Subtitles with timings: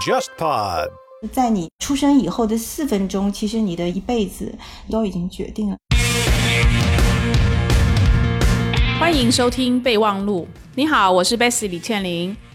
[0.00, 0.88] JustPod，
[1.30, 4.54] 在你出生以后的四分钟，其实你的一辈子
[4.90, 5.76] 都已经决定了。
[8.98, 10.48] 欢迎收听备忘录。
[10.74, 12.34] 你好，我是 Bessy 李倩玲。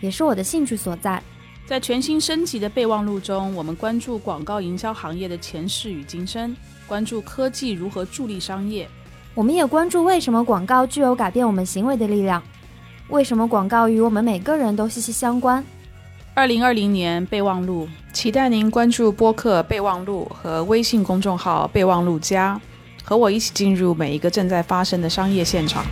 [0.00, 1.22] 也是我的兴趣所在。
[1.66, 8.88] 在全新升级的备忘录中，我们关注广告营销行业的前世与今生，关注科技如何助力商业。
[9.34, 12.42] 我们也关注为什么广告具有改变我们行为的力量，
[13.08, 15.62] 为什么广告与我们每个人都息息相关。
[16.34, 22.58] 二零二零年备忘录，期待您关注播客备忘录和微信公众号备忘录加，
[23.04, 25.84] 和我一起进入每一个正在发生的商业现场。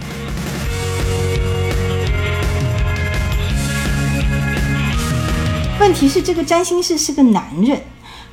[5.87, 7.81] 问题是这个占星师是个男人，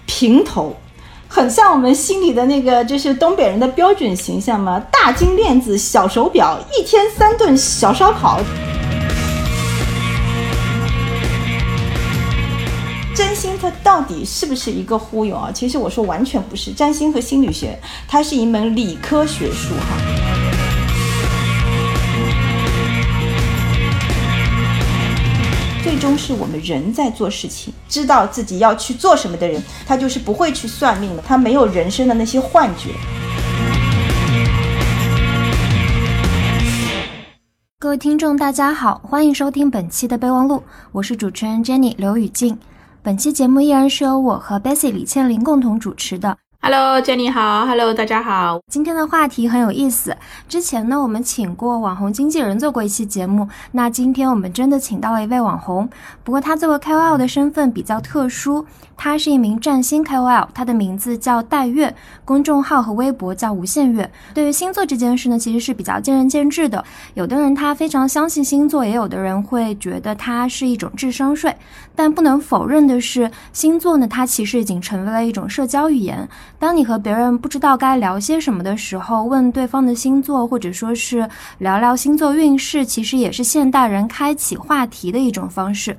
[0.08, 0.76] 平头，
[1.28, 8.42] 很像我们心里的那个，就是东北人的标准形象嘛，大金链子、小手表，一天三顿小烧烤。
[13.14, 15.52] 占星它到底是不是一个忽悠啊？
[15.54, 20.13] 其实我说完全不是，占星和心理学它是一门理科学术哈。
[26.04, 32.90] 终是我们人在做事情，知道自己要去做什么的人，他就是不会去算命的，他没有人生的那些幻觉。
[37.80, 42.58] 各位听众，大家好，欢迎收听本期的备忘录，我是主持人 Jenny 刘雨静。
[43.02, 46.38] 本期节目依然是由我和 Bessy 李倩玲共同主持的。
[46.66, 48.58] Hello，家你好，Hello，大家好。
[48.72, 50.16] 今天的话题很有意思。
[50.48, 53.46] 之前呢，我们请过网红经纪人做过一期节目。
[53.74, 55.90] 那今天我们真的请到了一位网红，
[56.24, 58.66] 不过他作为 KOL 的身份比较特殊，
[58.96, 61.94] 他是一名占星 KOL，他的名字叫戴月，
[62.24, 64.10] 公众号和微博叫无限月。
[64.34, 66.82] 对于星座这件事呢，其实是比较见仁见智的。
[67.14, 71.54] 有的人他非常相信星座，也有的人会觉得它是一种智商税。
[71.94, 76.26] 但不能否认的是，星座呢，它其实已经成为了一种社交语言。
[76.64, 85.98] 当你和别人不知道该聊些什么的时候，问对方的星座，或者说是聊聊星座运势，其实也是现代人开启话题的一种方式。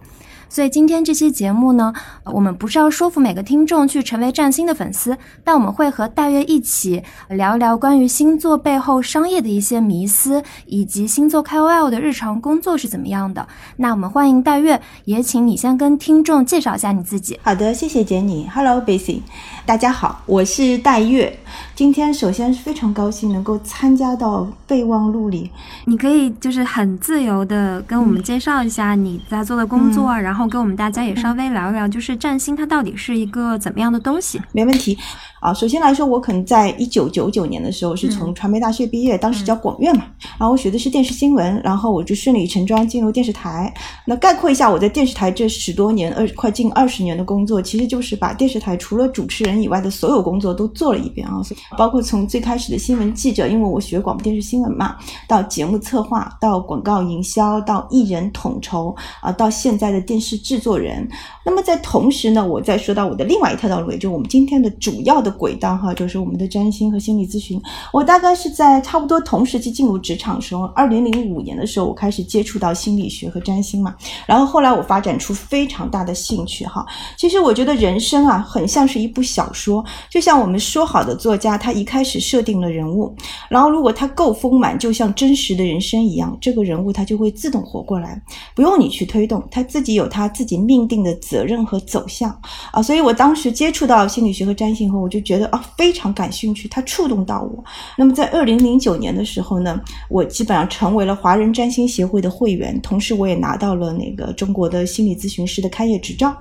[0.48, 1.92] 所以今天这期节目呢，
[2.25, 13.46] 我们不是要说服每个听众去成为占星的粉丝，但我们会和大约一起聊聊关于星座背后商业的一些迷思，以及星座 KOL 的日常工作是怎么样的。
[13.76, 17.38] 那我们欢迎大月，也请你先跟听众介绍一下你自己。
[17.42, 18.48] 好的，谢谢杰尼。
[18.54, 19.22] Hello, b a s y
[19.66, 21.34] 大家好，我是戴月。
[21.75, 25.50] 今天首先是非常高兴能够参加到备忘录里。
[25.86, 34.38] 你可以就是很自由的跟我们介绍一下你在做的工作，然后跟我们大家也稍微聊一聊，就是占星它到底是一个怎么样的东西？
[34.52, 34.98] 没问题。
[35.41, 40.04] 啊，首先来说，我可能在一九九九年的时候是从传媒大学毕业，当时叫广院嘛，
[40.38, 43.72] 然后我学的是电视新闻，然后我就顺理成章进入电视台。
[44.06, 51.41] 那概括一下我在电视台这十多年，二快近二十年的工作，其实就是把电视台除了主持人以外的所有工作都做了一遍啊，
[51.76, 61.09] 包括从最开始的新闻记者，因为我学广播电视新闻嘛，到节目策划，到广告营销，到艺人统筹啊，到现在的电视制作人。
[61.44, 67.60] 那么在同时呢，我再说到我的另外一条道路，也就是我们今天的主要的轨道哈，就是我们的占星和心理咨询。
[67.93, 73.94] 我大概是在差不多同时期进入职场的时候，二零零五年的时候，我开始接触到心理学和占星嘛。
[74.26, 76.84] 然后后来我发展出非常大的兴趣哈。
[77.16, 83.15] 其实我觉得人生啊，很像是一部小小说，就像我们说好的作家，他一开始设定了人物，
[83.49, 88.21] 然后如果他够丰满，就像真实的人生一样，这个人物他就会自动活过来，
[88.55, 91.12] 不用你去推动，他自己有他自己命定的。
[91.25, 92.31] 责任和走向
[92.70, 97.64] 啊，所以我当时接触到心理学和占星后，我就觉得啊非常感兴趣，它触动到我。
[97.96, 99.81] 那么在二零零九年的时候呢，
[100.11, 106.37] 我基本上成为了华人占星协会的会员，同时我也拿到了那个中国的心理咨询师的开业执照。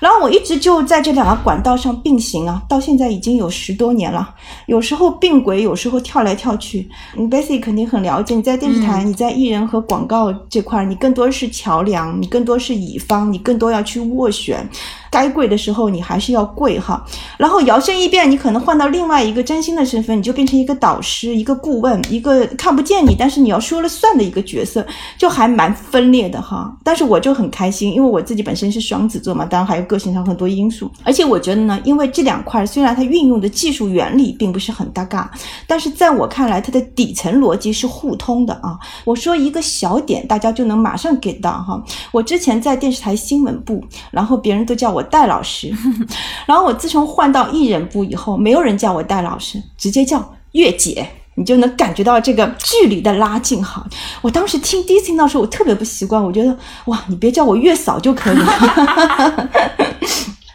[0.00, 4.34] 然后我一直就在这两个管道上并行啊，到现在已经有十多年了。
[4.66, 6.88] 有时候并轨，有时候跳来跳去。
[7.16, 14.68] 你 Bessy 肯定很了解，你在电视台，你在艺人和广告这块，你更多是桥梁，你更多是乙方，你更多要去斡旋。
[15.10, 17.04] 该跪的时候你还是要跪哈。
[17.36, 24.86] 然后摇身一变，你可能换到另外一个占星的身份，你就变成一个导师、一个顾问、一个看不见你，但是你要说了算的一个角色，
[25.18, 26.74] 就还蛮分裂的哈。
[26.82, 30.90] 但是我就很开心，因为我自己本身是双子座嘛，当然还有个性上很多因素。
[31.04, 35.30] 而且我觉得呢，因为这两块虽然它运用的技术原理并不是很搭嘎，
[35.66, 38.78] 但是在我看来，它的底层逻辑是互通的啊。
[39.04, 41.82] 我说一个小点，大家就能马上 get 到哈。
[42.12, 45.72] 我之前在电视台新闻部，然后别人都叫我我戴老师，
[46.46, 51.06] 然后我自从换到艺人部以后，没有人叫我戴老师，直接叫月姐。
[51.38, 53.86] 你就能感觉到这个距离的拉近哈。
[54.22, 56.56] 我当时听第一次听到时候，我特别不习惯，我觉得
[56.86, 59.48] 哇，你别叫我月嫂就可以了。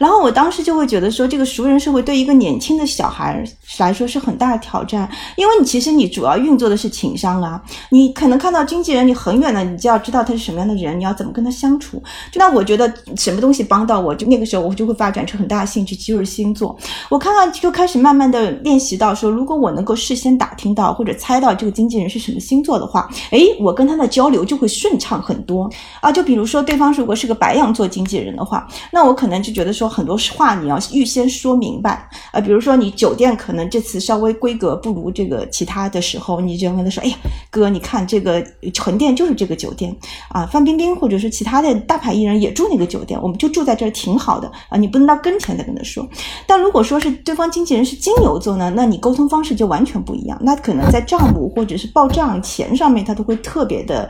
[0.02, 3.40] 然后我当时就会觉得说，这个熟人社会对一个年轻的小孩
[3.78, 12.02] 来说是很大的挑战，因为你其实你主要运作的是情商啊，你可能看到经纪人，你很远的，你就要知道他是什么样的人，你要怎么跟他相处。
[12.32, 16.76] 就那我觉得什么东西帮到我，就那个时候我就会发展出很大的兴趣，就是星座。
[17.08, 25.70] 我看看就开始慢慢的练习到说，如果我能够事先打听到或者猜到这个经纪人是什么星座的话，诶，我跟他的交流就会顺畅很多
[26.00, 26.10] 啊。
[26.10, 29.91] 就比如说对方如果是个白羊座经纪人的话，那我可能就觉得说。
[29.92, 37.16] 很多话你要预先说明白啊，比如说你酒店可能这次稍微规格不如这个其他的时候，你就跟他说：“哎呀，
[37.50, 38.44] 哥，你看这个
[38.78, 39.94] 横店就是这个酒店
[40.30, 46.04] 啊，范冰冰或者是其他的大牌艺人也住那个酒店，我们就住在这儿挺好的啊。”你不能到跟前再跟他说。
[46.46, 54.08] 但如果说是对方经纪人是金牛座呢，那你沟通方式就完全不一样，那可能在账目或者是报账钱上面，他都会特别的。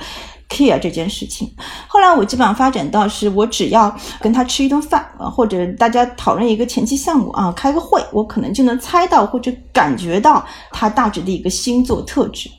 [0.52, 1.50] Care 这件事情，
[1.88, 5.02] 后来我基本上发展到是我只要跟他吃一顿饭，
[5.34, 12.50] 或者大家讨论一个前期项目啊，开个会，我可能就能猜到或者感觉到他大致的一个星座特质。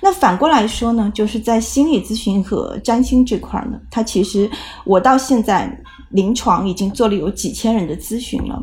[0.00, 4.48] 那反过来说呢，就是在心理咨询和占星这块呢，他其实
[4.84, 5.76] 我到现在。
[6.10, 8.60] 临床已经做了有几千人的咨询了，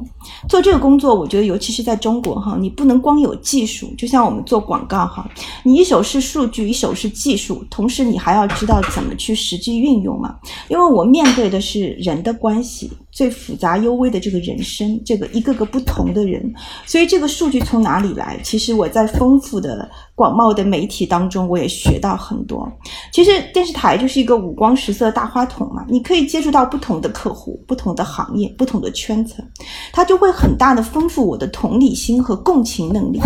[0.49, 5.29] 做这个工作，我觉得尤其是在中国哈，你不能光有技术，就像我们做广告哈，
[5.63, 10.35] 你一手是数据，一手是技术，同时你还要知道怎么去实际运用嘛。
[10.67, 16.53] 因为我面对的是人的关系，最复杂幽微的这个人生，这个一个个不同的人，
[16.85, 18.39] 所以这个数据从哪里来？
[18.43, 19.89] 其实我在丰富的。
[20.17, 22.67] 广袤的媒体当中，我也学到很多。
[23.13, 29.45] 其实电视台就是一个五光十色的大花筒嘛，你可以接触到不同的客户、不同的行业、不同的圈层，
[29.93, 33.21] 它就会很大的丰富我的同理心和共情能力。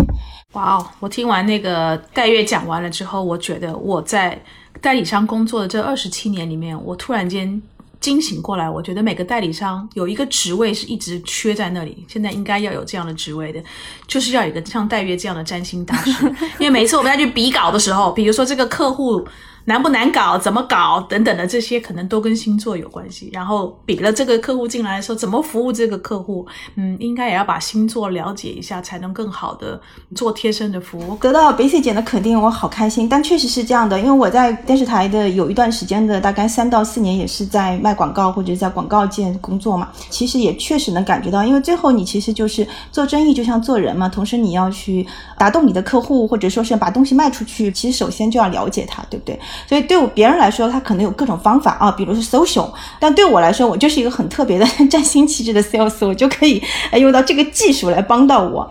[0.52, 0.86] 哇哦！
[1.00, 4.38] 我听完那个戴月讲完了之后，我觉得我在
[4.82, 7.62] 代理商工作的这二十七年里面，我突然间。
[8.02, 13.62] 惊醒过来，我觉得每个代理商有一个职位是一直缺在那里，现在应该要有这样的职位的，
[14.06, 16.10] 就是要有一个像戴月这样的占星大师，
[16.60, 19.26] 因为每次我们要去比稿的时候，比如说这个客户。
[19.64, 20.36] 难不难搞？
[20.36, 21.00] 怎么搞？
[21.08, 23.30] 等等的这些可能都跟星座有关系。
[23.32, 26.46] 然后比了这个客户进来的时候，怎么服务这个客户？
[26.74, 29.80] 嗯，应该也要把星座了解一下，才能更好的
[30.14, 31.16] 做贴身的服务。
[31.16, 33.08] 得到 b a s 姐的肯定，我好开心。
[33.08, 39.90] 但确实是这样的，因为我在电视台的有一段时间的大概三到四年，也是在卖广告或者在广告界工作嘛。
[40.10, 44.08] 其实也确实能感觉到，因为最后你其实就是做生意，就像做人嘛。
[44.08, 45.06] 同时你要去
[45.38, 49.38] 打动你的客户，或者说是把东西卖出去，其实首先就要了解他，对不对？
[49.68, 56.62] 所以对别人来说，他可能有各种方法啊，比如是 social，但对我来说，我就是一个很特别的 占星气质的 sales，我就可以
[56.94, 58.70] 用到这个技术来帮到我。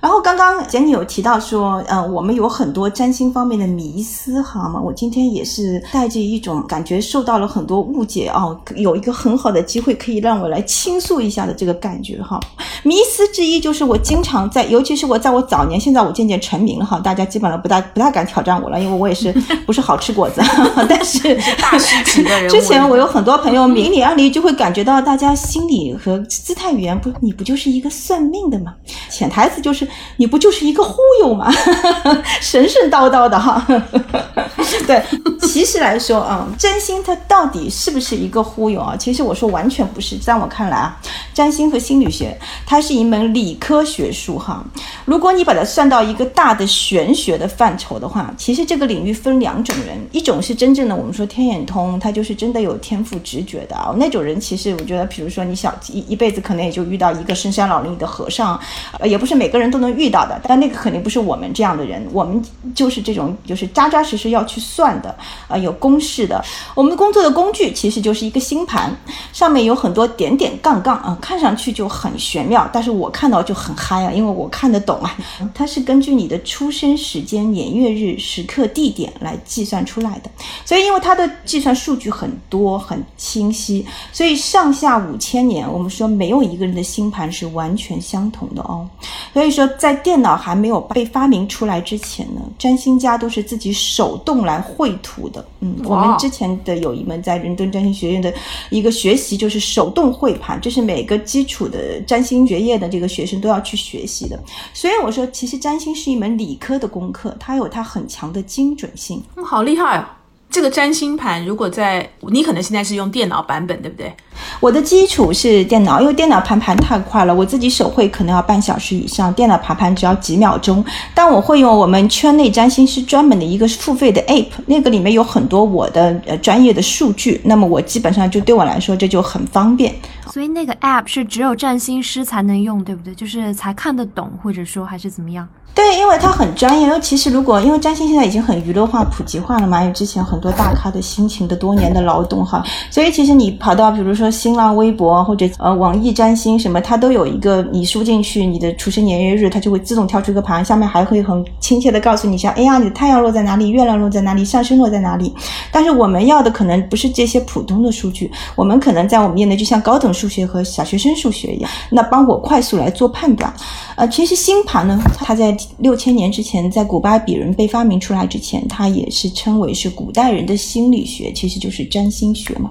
[0.00, 4.80] 然后刚刚简妮有提到说，嗯，我们有很多占星方面的迷思，好吗？
[4.80, 12.40] 我今天也是带着一种感觉受到了很多误解哦，有一个很好的机会可以让我来倾诉一下的这个感觉哈。
[12.82, 19.30] 迷思之一就是我经常在，尤其是我在我早年，现在我渐渐成名了哈，大家基本上不大不大敢挑战我了，因为我也是
[19.66, 20.40] 不是好吃果子，
[20.88, 22.48] 但是大师级的人。
[22.48, 28.72] 之前我有很多朋友明里暗里就会感觉到大家心理和姿态语言不，你不就是一个算命的吗？
[29.10, 29.89] 潜台词就是。
[30.16, 31.50] 你不就是一个忽悠吗？
[32.40, 33.66] 神神叨叨的哈。
[34.86, 35.02] 对，
[35.42, 38.96] 其实来说啊，占星它到底是不是一个忽悠啊？
[38.96, 40.96] 其实我说完全不是，在我看来啊，
[41.34, 44.64] 占星和心理学它是一门理科学术哈。
[45.04, 53.94] 如果你把它算到一个大的玄学的范畴的话，其实这个领域分两种人，一种是真正的我们说天眼通，他就是真的有天赋直觉的啊。
[53.98, 58.58] 那种人其实我觉得，比如说你小一一辈子可能也就遇到一个深山老林里的和尚，
[58.98, 60.40] 呃，也不是每个人都能遇到的。
[60.44, 62.40] 但那个肯定不是我们这样的人，我们
[62.72, 64.60] 就是这种就是扎扎实实要去。
[64.60, 65.12] 算的
[65.48, 66.40] 啊，有公式的。
[66.74, 68.94] 我们工作的工具其实就是一个星盘，
[69.32, 75.16] 上面有很多点点杠杠啊，看上去就很玄妙，但是我看到就很嗨啊，因为我看得懂啊。
[75.54, 80.30] 它是根据你的出生时间、年月日、时刻、地点来计算出来的，
[80.64, 88.86] 所以因为它的计算数据很多、很清晰，所以上下五千年，我们说没有一个人的星盘是完全相同的哦。
[89.32, 95.44] 所以说，在电脑还没有被发明出来之前呢，占星家都是自己手动来绘图的。
[95.60, 98.32] 嗯，我们之前的有一门在伦敦占星学院的
[98.70, 104.38] 一个学习，就是手动绘盘，这是每个基础的占星学业的这个学生都要去学习的。
[104.72, 109.22] 所以我说，其实占星是一门理科的功课，它有它很强的精准性。
[109.36, 110.04] 嗯，好厉害哦！
[110.50, 114.12] 这个占星盘，如果在你可能现在是用电脑版本，对不对？
[114.58, 120.84] 我的基础是电脑，因为电脑盘盘太快了，我自己手绘可能要半小时以上，电脑盘盘只要几秒钟。
[121.14, 129.94] 但我会用我们圈内占星师专门的一个付费的 app，那个里面有很多我的呃专业的数据，那么我基本上就对我来说这就很方便。
[130.32, 133.14] 所以那个 app 是只有占星师才能用，对不对？
[133.14, 135.46] 就是才看得懂，或者说还是怎么样？
[135.72, 136.84] 对，因为它很专业。
[136.84, 142.60] 因为其实如果因为占星现在已经很娱乐化、普及化了嘛，因为之前很多大咖的辛勤的多年的劳动哈，
[142.90, 155.32] 所以其实你跑到比如说新浪微博或者呃网易占星什么，它都有一个你输进去你的出生年月日，它就会自动跳出一个盘，下面还会很亲切的告诉你像，哎呀，你的太阳落在哪里，月亮落在哪里，上升落在哪里。
[155.70, 163.52] 但是我们要的可能不是这些普通的数据，我们可能在我们业内就像高等数学和小学生数学一样，那帮我快速来做判断。
[163.96, 172.70] 呃，其实星盘呢，它在六千年之前，在古巴比伦被发明出来之前，它也是称为是古代人的心理学，其实就是占星学嘛。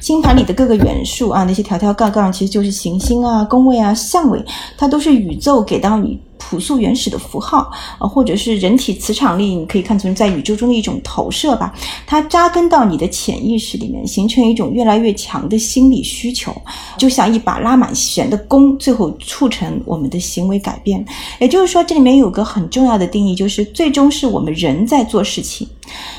[0.00, 4.40] 星盘里的各个元素啊，那些条条杠杠，其实就是行星啊、宫位啊、相位，
[4.78, 6.20] 它都是宇宙给到你。
[6.44, 11.74] 朴素原始的符号啊，或者是人体磁场力，你可以看成在宇宙中的一种投射吧。
[12.06, 16.54] 它扎根到你的潜意识里面，形成一种越来越强的心理需求，
[16.98, 21.04] 就像一把拉满弦的弓，最后促成我们的行为改变。
[21.38, 25.66] 也就是说，这里面有个很重要的定义，就是最终是我们人在做事情。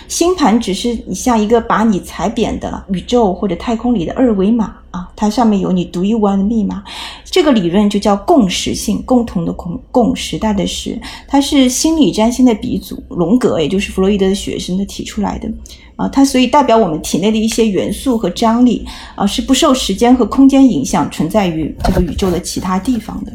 [0.08, 6.84] 星盘只是你像一个把你踩扁的宇宙或者太空里的二维码啊，它上面有你独一无二的密码。
[7.26, 15.50] 这个理论就叫共识性，共同的共，共时代的时，它是心理占星的鼻祖，荣格也就是弗洛伊德的学生的提出来的。
[15.98, 23.32] 啊，它所以代表我们体内的一些元素和张力啊，是不受时间和空间影响，存在于这个宇宙的其他地方的。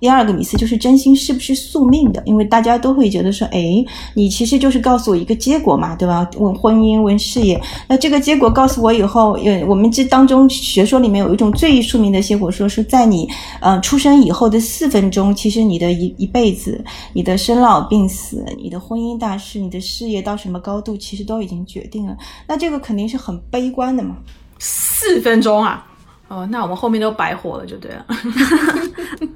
[0.00, 2.22] 第二个迷思就是真心是不是宿命的？
[2.26, 6.28] 因为大家都会觉得说，哎，你其实就是告诉我一个结果嘛，对吧？
[6.38, 13.28] 问婚姻，问事业，那这个结果告诉我以后，呃，我们这当中学说里面有一种最宿命的结果，说是在你
[13.60, 22.16] 呃出生以后的四分钟，其实你的一一辈子，你的生老病死，你的婚姻大事，你的事业到什么高度，其实都已经决定了。
[22.46, 24.16] 那这个肯定是很悲观的嘛？
[24.58, 25.86] 四分钟啊！
[26.28, 28.06] 哦，那我们后面都白活了，就对了。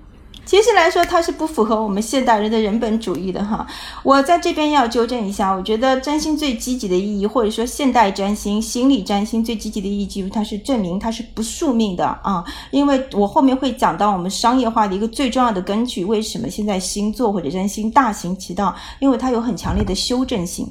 [0.50, 3.64] 其实来说，它是不符合我们现代人的人本主义的哈。
[4.02, 12.44] 我在这边要纠正一下，我觉得占星最积极的意义，或者说现代占星、心理占星最积极的意义，就是它是证明它是不宿命的啊。
[12.72, 18.74] 因为我后面会讲到我们商业化的一个最重要的根据，为什么现在星座或者占星大行其道？
[18.98, 20.68] 因为它有很强烈的修正性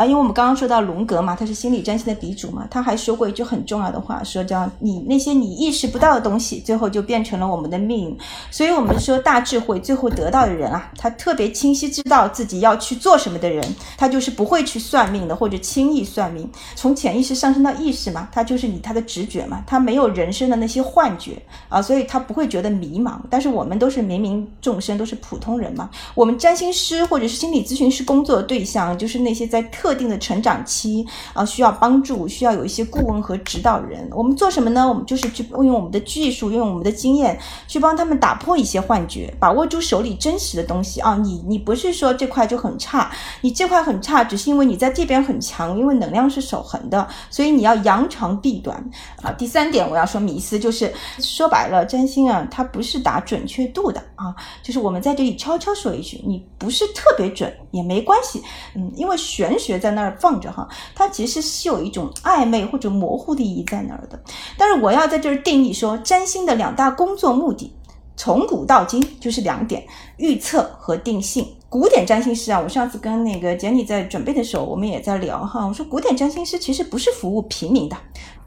[0.00, 0.06] 啊。
[0.06, 8.16] 因为我们刚刚说到荣格嘛，他是心理占星的鼻祖嘛，他还说过一句很重要的话，说叫你那些你意识不到的东西，最后就变成了我们的命。
[8.50, 9.20] 所以我们说。
[9.22, 13.62] 大智慧最后得到的人啊，他特别清晰知道自己要去做什么的人，
[13.98, 16.50] 他就是不会去算命的，或者轻易算命。
[16.74, 23.18] 从潜意识上升到意识嘛，他就是你他的直觉嘛，他没有人生的那些幻觉啊，所以他不会觉得迷茫。
[23.28, 25.90] 但是我们都是冥冥众生，都是普通人嘛。
[26.14, 34.08] 我们占星师或者是心理咨询师工作的对象，就是那些在特特定的成长期啊需要帮助、需要有一些顾问和指导人。
[34.12, 34.88] 我们做什么呢？
[34.88, 39.34] 我们就是去运用我们的技术，用我们的经验去帮他们打破一些幻觉。
[39.40, 41.16] 把握住手里真实的东西啊！
[41.16, 48.88] 你你不是说这块就很差，你这块很差，只是因为你在这边很强，因为能量是守恒的，所以你要扬长避短
[49.22, 49.32] 啊。
[49.32, 54.32] 第三点我要说迷思，就是说白了，占星啊，它不是打准确度的啊，
[54.62, 58.40] 就是我们在这里悄悄说一句，你不是特别准也没关系，
[58.76, 64.22] 嗯，因为玄学在那儿放着哈，它其实是有一种暧昧或者模糊的意义在那儿的。
[64.56, 67.74] 但是我要在这儿定义说，占星的两大工作目的。
[68.16, 69.82] 从古到今就是两点：
[70.18, 71.46] 预测和定性。
[71.70, 75.66] 古典占星师啊，我上次跟那个简妮在准备的时候，我们也在聊哈。
[75.66, 77.96] 我说，古典占星师其实不是服务平民的，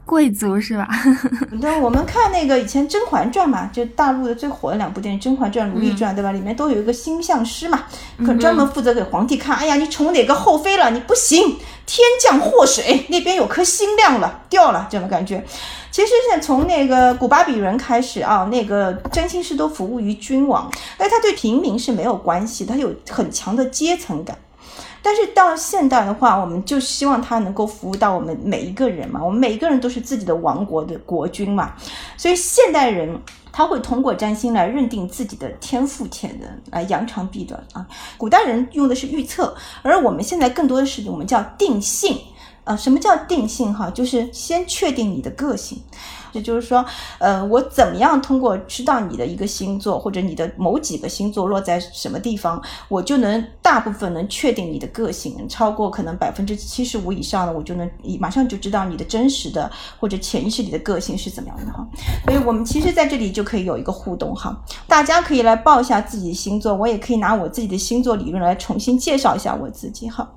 [0.04, 0.88] 贵族是吧？
[1.60, 6.32] 对，我们看那个以前《甄嬛传》嘛，就大陆的最火的两部电影《甄嬛传》《如懿传》，对吧？
[6.32, 7.84] 里面都有一个星象师嘛，
[8.24, 9.56] 可专门负责给皇帝看。
[9.56, 10.90] 哎呀，你宠哪个后妃了？
[10.90, 11.56] 你不行，
[11.86, 15.44] 天降祸水，那边有颗星亮了，掉了，这种感觉。
[15.90, 24.36] 其实是从那个古巴比伦开始啊，那个占星师都服务于君王，但他对平民是没有关系，他有很强的阶层感。
[25.04, 31.74] 但是到现代的话，我们就希望他能够服务到我们每一个人嘛，我们每一个人都是自己的王国的国君嘛，
[32.16, 33.20] 所以现代人
[33.52, 37.86] 他会通过占星来认定自己的天赋潜能，来扬长避短啊。
[38.16, 42.18] 古代人用的是预测，而我们现在更多的是我们叫定性
[42.64, 42.74] 啊。
[42.74, 43.90] 什么叫定性哈？
[43.90, 45.78] 就是先确定你的个性。
[46.34, 46.84] 也就是说，
[47.18, 57.88] 呃，我怎么样通过知道你的一个星座或者你的某几个星座落在什么地方，我就能大部分能确定你的个性，超过可能百分之七十五以上的，我就能
[58.18, 61.86] 马上就知道你的真实的或者潜意识里的个性是怎么样的哈。
[62.24, 70.28] 所以我们其实在这里就可以有一个互动哈，大家可以来报一下自己的星座，我也可以拿我自己的星座理论来重新介绍一下我自己哈。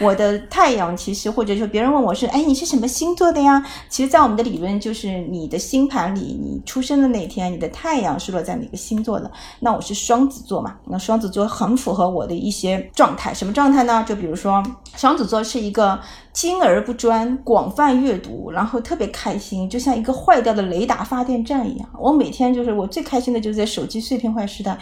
[0.00, 3.64] 我的太阳其实或者说别人问我是，哎，你是什么星座的呀？
[3.88, 4.95] 其实，在我们的理论就。
[4.96, 9.30] 是你的星盘里，你出生的那天，你的太阳是落在哪个星座的？
[9.60, 10.76] 那我是双子座嘛？
[10.86, 14.02] 那双子座很符合我的一些状态，什么状态呢？
[14.08, 14.62] 就比如说，
[14.96, 16.00] 双子座是一个
[16.32, 21.88] 精而不专、广泛阅读，然后特别开心，就像一个坏掉的雷达发电站一样。
[21.98, 24.78] 我每天就是我最开心的，就是在手机碎片化时代。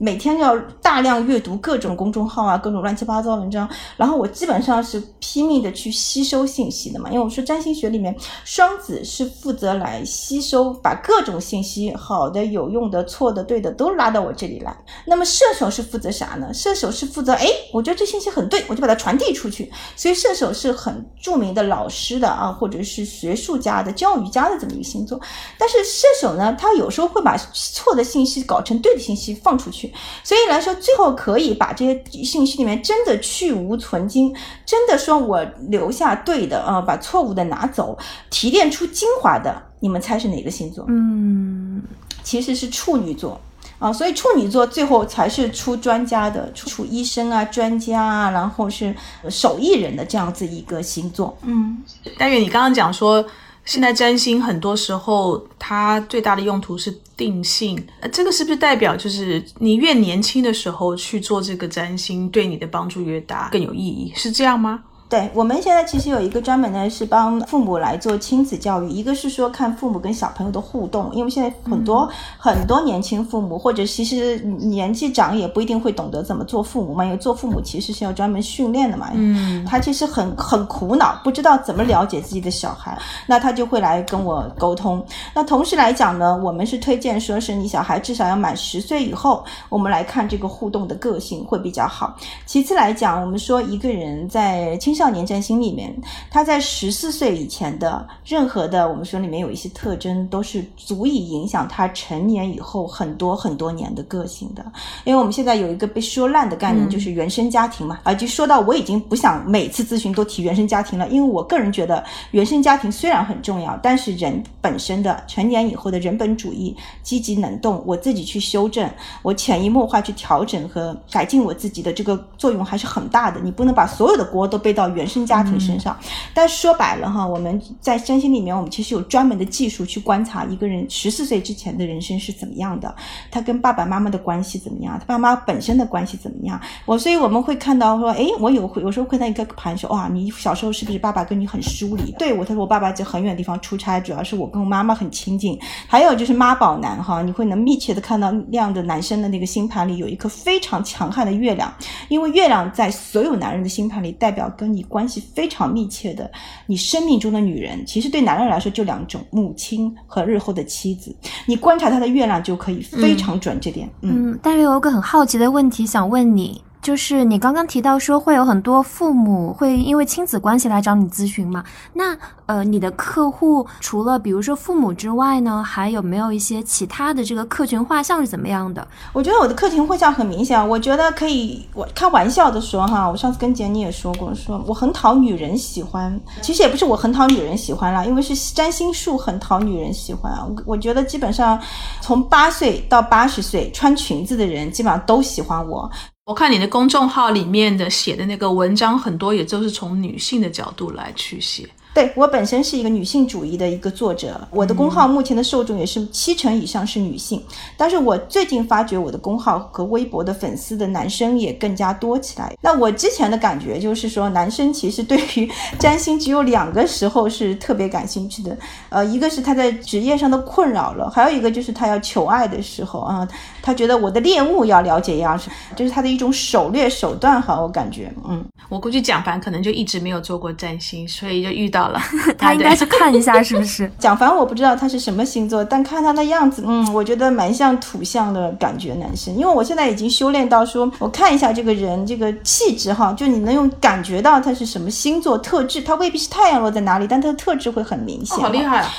[0.00, 7.10] 每天要大量阅读各种公众号啊，各种乱七八糟文章，然后我基本上是拼命的去吸收信息的嘛。
[7.10, 8.14] 因为我说占星学里面，
[8.44, 14.76] 双子是负责来吸收，把各种信息，好的、有用的、错的、对的，都拉到我这里来。
[15.04, 16.54] 那么射手是负责啥呢？
[16.54, 19.68] 射手是负责，哎，我觉得这信息很对，我就把它传递出去。
[19.96, 25.20] 所以射手是很著名的老师的啊，或者是学术家的、教育家的这么一个星座。
[25.58, 29.87] 但是射手呢，他有时候会把错的信息搞成对的信息放出去。
[30.22, 37.98] 所以来说，最后可以把这些信息里面真的去无存精，真的说我留下对的啊，把错误的拿走，
[38.30, 40.84] 提炼出精华的，你们猜是哪个星座？
[40.88, 41.82] 嗯，
[42.22, 43.40] 其实是处女座
[43.78, 43.92] 啊。
[43.92, 48.94] 所以处女座最后才是出专家的，出医生啊、专家啊，然后是
[49.28, 51.36] 手艺人的这样子一个星座。
[51.42, 51.82] 嗯，
[52.18, 53.24] 但愿你刚刚讲说。
[53.68, 57.78] 现在占星很多时候，它最大的用途是定性。
[58.00, 64.10] 呃，这个是不是代表就是你越年轻的时候去做这个占星，对你的帮助越大，更有意义？
[64.16, 64.84] 是这样吗？
[65.08, 68.90] 对我们现在其实有一个专门的，是帮父母来做亲子教育。
[68.90, 79.08] 一个是说看父母跟小朋友的互动，因为现在很多很多年轻父母或者其实年纪长也不一定会懂得怎么做父母嘛，因为做父母其实是要专门训练的嘛。
[79.14, 85.02] 嗯，他其实很很苦恼，不知道怎么了解自己的小孩，那他就会来跟我沟通。
[85.32, 92.14] 那同时来讲呢，我们是推荐说是你小孩至少要满十岁以后，我们来看这个互动的个性会比较好。
[92.44, 95.96] 其次来讲，我们说一个人在青少年占星里面，
[96.28, 104.66] 他在十四岁以前的任何的，我们说里面有一些特征，都是足以影响他成年以后很多很多年的个性的。
[105.04, 118.90] 因为我们现在有一个被说烂的概念，就是原生家庭嘛，啊，就说到我已经不想每次咨询都提原生家庭了，因为我个人觉得原生家庭虽然很重要，但是人本身的成年以后的人本主义、积极能动，我自己去修正，
[119.22, 123.38] 我潜移默化去调整和改进我自己的这个作用还是很大的。
[123.40, 124.87] 你不能把所有的锅都背到。
[124.90, 125.96] 原生家庭身上，
[126.32, 132.94] 但说白了哈，我们在占星里面，我们其实有专门的技术去观察一个人十四岁之前的人生是怎么样的，
[133.30, 136.60] 他跟爸爸妈妈的关系怎么样，他爸妈本身的关系怎么样。
[136.86, 142.12] 我所以我们会看到说，哎，我有有时候会在一个盘说，哇，你小时候是不是爸爸跟你很疏离？
[142.18, 145.58] 对我，他说我爸爸在很远的地方出差，主要是我跟我妈妈很亲近。
[145.86, 151.72] 还有就是妈宝男哈，你会能密切的看到那样的男生的那个星盘里有一颗非常强悍的月亮，
[152.08, 154.77] 因为月亮在所有男人的星盘里代表跟你。
[154.82, 156.30] 关系非常密切的，
[156.66, 161.14] 你生命中的女人，其实对男人来说就两种：母亲和日后的妻子。
[161.46, 163.88] 你观察他的月亮就可以非常准这点。
[164.02, 166.60] 嗯，但是有个很好奇的问题想问你。
[166.88, 171.62] 就是你刚刚提到说会有很多父母会因为亲子关系来找你咨询嘛？
[171.92, 178.88] 那呃，你的客户除了比如说父母之外呢，还有没有一些其他的这个客群画像是怎么样的？
[179.12, 190.32] 我觉得我的客群画像很明显，我觉得可以，我开玩笑的说哈，我上次跟杰尼也说过，说我很讨女人喜欢，其实也不是我很讨女人喜欢啦，因为是占星术很讨女人喜欢。
[190.32, 191.60] 我我觉得基本上
[192.00, 195.90] 从八岁到八十岁穿裙子的人基本上都喜欢我。
[196.28, 201.66] 我看你的公众号里面的写的那个文章很多，也都是从女性的角度来去写。
[201.94, 207.42] 对我本身是一个女性主义的一个作者，我的公号目前的受众也是七成以上是女性，
[207.78, 212.54] 但是我最近发觉我的公号和微博的粉丝的男生也更加多起来。
[212.60, 218.56] 那我之前的感觉就是说，男生其实对于占星只有两个时候是特别感兴趣的，
[218.90, 223.26] 呃，一个是他在职业上的困扰了，还有一个就是他要求爱的时候啊，
[223.68, 225.38] 他觉得我的猎物要了解一样，
[225.76, 232.00] 这是他的一种狩猎手段哈，我感觉，嗯，我估计蒋凡可能就一直没有做过占星，所以就遇到了。
[232.38, 233.92] 他应该去看一下，是不是？
[234.00, 239.34] 蒋凡我不知道他是什么星座，但看他的样子，嗯，我觉得蛮像土象的感觉男生。
[239.36, 248.38] 因为我现在已经修炼到说，我看一下这个人这个气质哈，就你能用感觉到他是什么星座特质，他未必是太阳落在哪里，但他的特质会很明显。
[248.38, 248.90] 好厉害啊！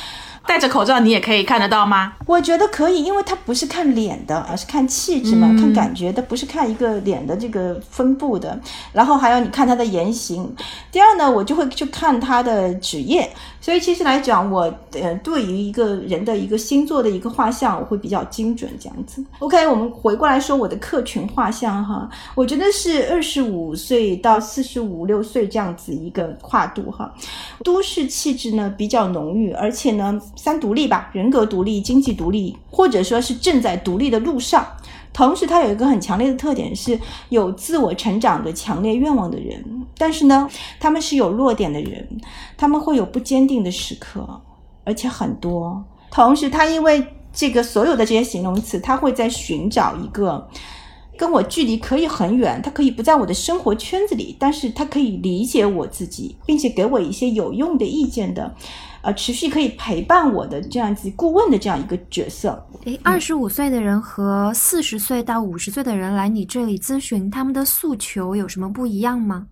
[0.47, 2.13] 戴着口罩你也可以看得到吗？
[2.25, 8.59] 我觉得可以，因为它不是看脸的，而是看气质嘛，看感觉的，不是看一个脸的这个分布的。
[8.93, 10.55] 然后还有你看他的言行。
[10.91, 13.29] 第二呢，我就会去看他的职业。
[13.61, 19.23] 所以其实来讲，我呃对于一个人的一个星座的一个画像，我会比较精准这样子。
[19.39, 27.13] OK，我们回过来说我的客群画像哈，我觉得是二十五岁到四十五六岁这样子一个跨度哈。
[27.63, 34.65] 都市气质呢比较浓郁，而且呢三独立吧，人格独立、经济独立，或者说是正在独立的路上。
[35.19, 39.85] 同时，他有一个很强烈的特点，是有自我成长的强烈愿望的人。
[39.97, 42.07] 但是呢，他们是有弱点的人，
[42.55, 44.39] 他们会有不坚定的时刻，
[44.85, 45.83] 而且很多。
[46.09, 50.47] 同时，他因为这个所有的这些形容词，他会在寻找一个
[51.17, 58.55] 跟我距离可以很远，他可以不在我的生活圈子里，但是他可以理解我自己，并且给我一些有用的意见的。
[59.01, 62.67] 呃，持续可以陪伴我的这样子顾问的这样一个角色。
[62.85, 69.47] 诶，二十五岁的人和四十岁到五十岁的人来你这里咨询，他们的诉求有什么不一样吗？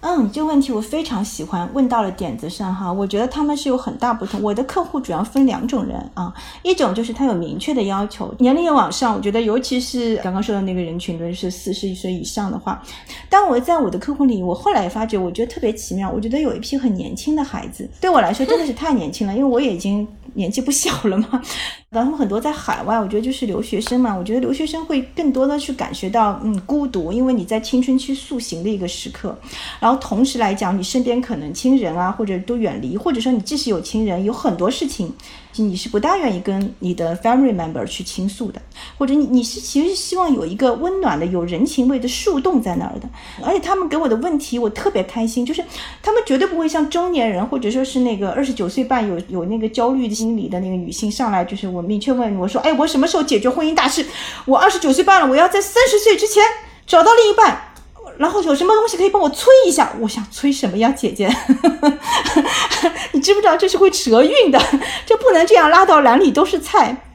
[0.00, 2.92] 嗯，这个问题我非常喜欢，问到了点子上哈。
[2.92, 4.40] 我觉得他们是有很大不同。
[4.40, 6.32] 我的客户主要分两种人啊，
[6.62, 9.12] 一种就是他有明确的要求，年龄也往上。
[9.12, 12.80] 我觉得尤其是刚刚说的那个人群，都是四十岁以上的话。
[13.28, 16.08] 当我在我的客户里，我后来发觉，我觉得特别奇妙。
[16.08, 21.42] 我觉得有一批很年轻的孩子，对我来说真的是太年轻了，因为我也已经年纪不小了嘛。
[21.90, 24.14] 然后很多在海外，我觉得就是留学生嘛。
[24.14, 29.36] 我觉得留学生会更多的去感觉到嗯孤独，因为你在青春期塑形的一个时刻。
[29.80, 35.14] 然然后同时来讲，你身边可能亲人啊，或者都远离，或者说你即使有亲人，有很多事情。
[35.56, 38.60] 你是不大愿意跟你的 family member 去倾诉的，
[38.98, 43.08] 或者你你是其实希望有一个温暖的、有人情味的树洞在那儿的。
[43.42, 45.64] 而且他们给我的问题，我特别开心，就是
[46.02, 54.04] 他们绝对不会像中年人，或者说是那个二十九岁半有有那个焦虑心理的那个女性上来，就是我明确问我说，哎，我什么时候解决婚姻大事？
[54.44, 56.44] 我二十九岁半了，我要在三十岁之前
[56.86, 57.67] 找到另一半。
[58.18, 59.92] 然后有什么东西可以帮我催一下？
[60.00, 61.28] 我想催什么呀，姐姐？
[63.12, 64.60] 你知不知道这是会折运的？
[65.06, 67.07] 这不能这样拉到篮里都是菜。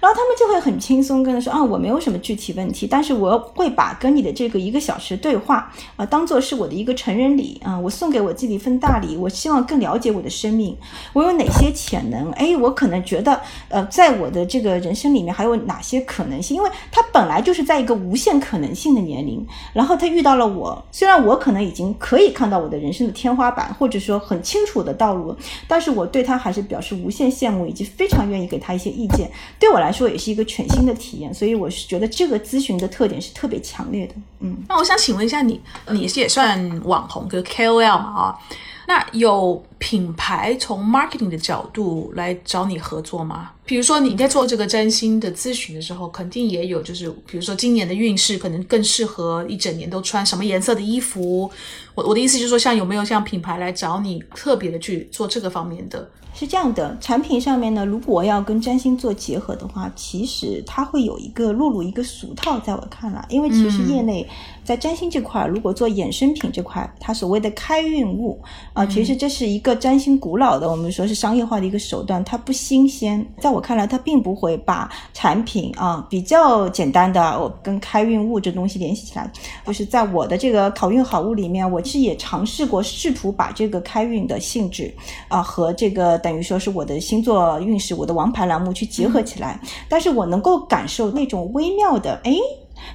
[0.00, 9.16] 然后他们就会很轻松跟他说啊，我没有什么具体问题，但是我会把跟你的这个一个小时对话啊，当做是我的一个成人礼啊，我送给我自己一份大礼。
[9.16, 10.76] 我希望更了解我的生命，
[11.12, 12.30] 我有哪些潜能？
[12.32, 16.56] 哎，我可能觉得呃，在我的这个人生里面还有哪些可能性？
[16.56, 25.34] 因为他本来就是在一个无限可能性的年龄，然后他遇到了我，虽然我可能已经可以看到我的人生的天花板，或者说很清楚的道路，
[25.66, 29.28] 但是我对他还是表示无限羡慕，以及非常愿意给他一些意见。
[29.58, 29.87] 对我来。
[29.88, 34.14] 来说也是一个全新的体验，所以我是觉得这个咨询的特点是特别强烈的。
[34.40, 35.58] 嗯，那我想请问一下你，
[35.90, 38.20] 你是也算网红跟 KOL 嘛？
[38.20, 38.38] 啊，
[38.86, 43.52] 那有品牌从 marketing 的角度来找你合作吗？
[43.64, 51.50] 比如说你在做这个占星的咨询的时候，肯定也有，就是比如说今年的运势可能更适合一整年都穿什么颜色的衣服。
[51.94, 56.10] 我我的意思就是说，像有没有像品牌来找你特别的去做这个方面的？
[56.38, 64.24] 是这样的，产品上面呢，如果要跟占星做结合的话，其实它会有一个落入一个俗套，在我看来，因为其实业内
[64.62, 68.40] 在占星这块，如果做衍生品这块，它所谓的开运物
[68.72, 73.26] 啊，其实这是一个占星古老的，我们说是商业化的一个手段，它不新鲜。
[73.40, 79.28] 在我看来，它并不会把产品啊比较简单的我跟开运物这东西联系起来。
[79.66, 84.94] 就是在我的这个考运好物里面，我其实也尝试过，试图把这个开运的性质
[85.26, 86.16] 啊和这个。
[86.28, 92.34] 等于说是我的星座运势，我的王牌栏目去结合起来，但是我能够感受那种微妙的，哎。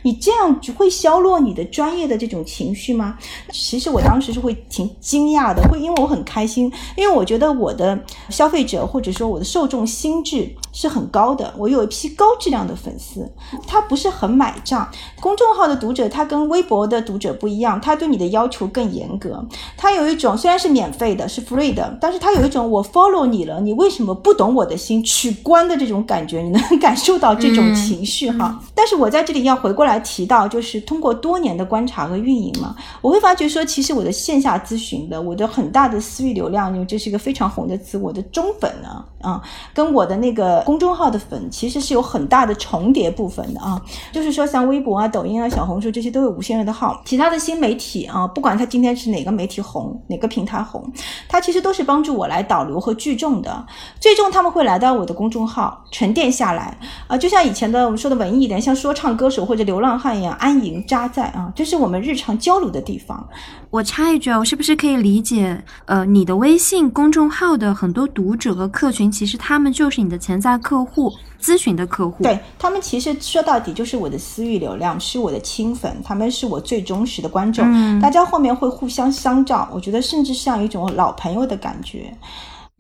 [0.04, 3.18] 你这样会削弱你的专业的这种情绪吗？
[3.52, 13.30] 其实我当时是会挺惊讶的，会因为我很开心，因为我觉得我的消费者或者说我的受众心智是很高的，我有一批高质量的粉丝，
[13.68, 14.90] 他不是很买账。
[15.20, 28.62] 公众号的读者他跟微博的读者不一样，他对你的要求更严格，他有一种虽然是免费的，是 free 的，但是他有一种我 follow 你了，你为什么不懂我的心，取关的这种感觉，你能感受到这种情绪哈？
[28.76, 39.42] 但是我在这里要回过来提到，就是通过多年的观察和运营嘛，我会发觉说，其实我的线下咨询的，我的很大的私域流量，因为这是一个非常红的词，我的中粉呢，啊，
[39.74, 43.82] 跟我的那个公众号的粉其实是有很大的重叠部分的啊，
[44.12, 50.84] 就是说像微博啊、抖音啊、小红书这些都有无限人的号，其他的新媒体啊，不管它今天是哪个媒体红，哪个平台红，
[51.28, 53.66] 它其实都是帮助我来导流和聚众的，
[54.00, 56.78] 最终他们会来到我的公众号沉淀下来。
[57.08, 63.28] 啊，就像以前的我们说的文艺一点，像说唱歌手或者流浪汉一样安营扎寨啊，这是我们日常交流的地方。
[63.70, 72.24] 我插一句啊，我是不是可以理解，呃，你的微信公众号的很多读者和客群，其实他们就是你的潜在客户、咨询的客户。
[72.24, 77.66] 对他们，其实说到底就是我的私域流量，是我的亲粉，他们是我最忠实的观众。
[77.68, 82.16] 嗯大家后面会互相相照，我觉得甚至像一种老朋友的感觉。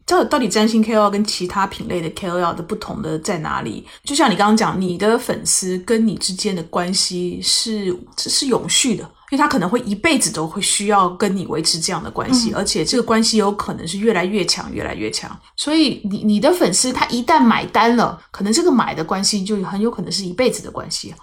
[0.05, 3.85] 这到底占星 KOL 跟其他品类的 KOL 的不同的在哪里？
[4.03, 15.31] 就像你刚刚讲，你的粉丝跟你之间的关系是是永续的，因为他可能会一辈子都会需要跟你维持这样的关系，而且这个关系有可能是越来越强，越来越强。
[15.55, 21.15] 所以你你的粉丝他一旦买单了，可能这个买的关系就很有可能是一辈子的关系。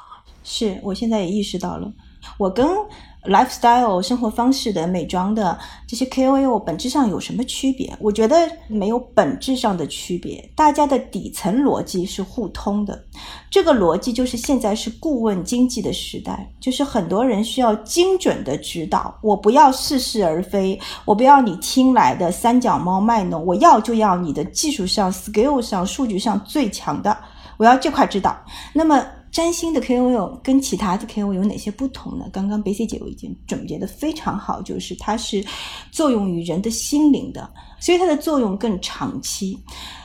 [0.43, 1.87] 是我现在也意识到了，
[2.39, 2.67] 我跟
[3.25, 7.95] lifestyle 生活方式的美妆的这些 KOL 本质上有什么区别？
[8.01, 13.05] 我觉得没有本质上的区别，大家的底层逻辑是互通的。
[13.51, 27.17] 这个逻辑就是现在是顾问经济的时代，就是很多人需要精准的指导，我不要似是而非，我不要你听来的三脚猫卖弄，我要就要你的技术上、skill 上、数据上最强的，
[27.59, 28.35] 我要这块指导。
[28.73, 32.29] 那么占星的 KOL 跟其他的 KOL 有哪些不同呢？
[32.33, 35.45] 刚刚贝 C 姐我已经总结的非常好，就是它是
[35.91, 39.59] 作用于人的心灵的，所以它的作用更长期，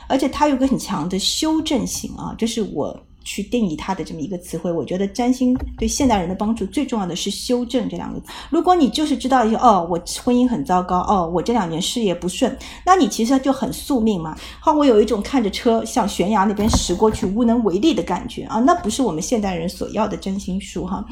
[0.08, 2.98] 而且它有个很强的修正性啊，这是我。
[3.26, 8.26] 去定义它的这么一个词汇，我觉得占星对现代人的帮助最重要的是修正这两个字。
[8.48, 14.36] 如果你就是知道一些哦，我婚姻很糟糕，哦，我这两年事业不顺，那你其实就很宿命嘛。
[14.60, 21.04] 好，我有一种看着车向悬崖那边驶过去无能为力的感觉啊，那不是我们现代人所要的占星术哈。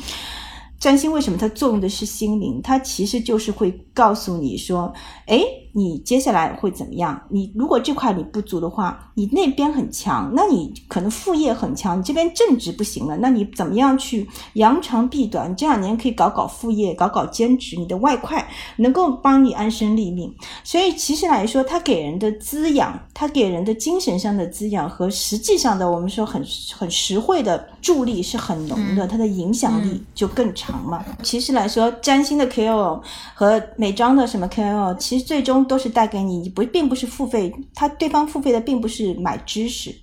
[0.79, 2.61] 占星为什么它作用的是心灵？
[2.62, 4.92] 它其实就是会告诉你说，
[5.27, 5.40] 哎，
[5.77, 7.21] 你接下来会怎么样？
[7.29, 15.51] 你如果这块你不足的话，你那边很强，那你可能副业很强，你这边正职不行了，那你怎么样去扬长避短？
[15.51, 20.33] 你这两年可以搞搞副业，搞搞兼职，你的外快能够帮你安身立命。
[20.63, 26.41] 所以其实来说，它给人的滋养，它给人的精神上的滋养和实际上的我们说很
[26.73, 30.75] 很实惠的助力是很浓的，它的影响力就更长。
[30.85, 33.01] 嘛，其实来说，占星的 KOL
[33.35, 39.94] 和美妆的什么 KOL，其实最终都是带给你你不，并不是付费，他对方付费的并不是买知识，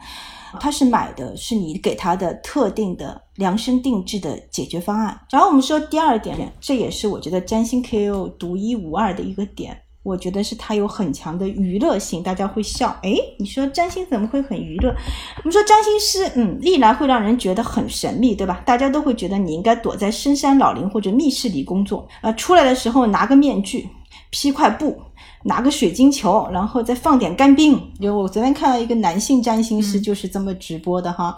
[0.60, 5.20] 他是买的是你给他的特定的量身定制的解决方案。
[5.30, 9.78] 然后我们说第二点，这也是我觉得占星 K O 独一无二的一个点。
[10.04, 12.90] 我觉得是它有很强的娱乐性，大家会笑。
[13.04, 14.90] 哎，你说占星怎么会很娱乐？
[14.90, 18.64] 我们说占星师，嗯，历来会让人觉得很神秘，对吧？
[18.66, 23.88] 大家都会觉得你应该躲在深山老林或者密室里工作，呃，出来的时候拿个面具，
[24.32, 25.00] 披块布。
[25.44, 27.92] 拿个水晶球，然后再放点干冰。
[28.00, 31.38] 就我昨天看到一个男性占星师就是这么直播的哈，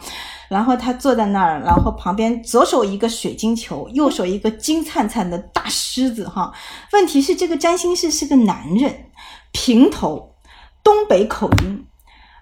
[0.49, 6.51] 然后他坐在那儿，然后旁边左手一个水晶球，右手一个金灿灿的大狮子哈。
[6.91, 9.05] 问题是这个占星师是个男人，
[9.51, 10.35] 平头，
[10.83, 11.85] 东北口音。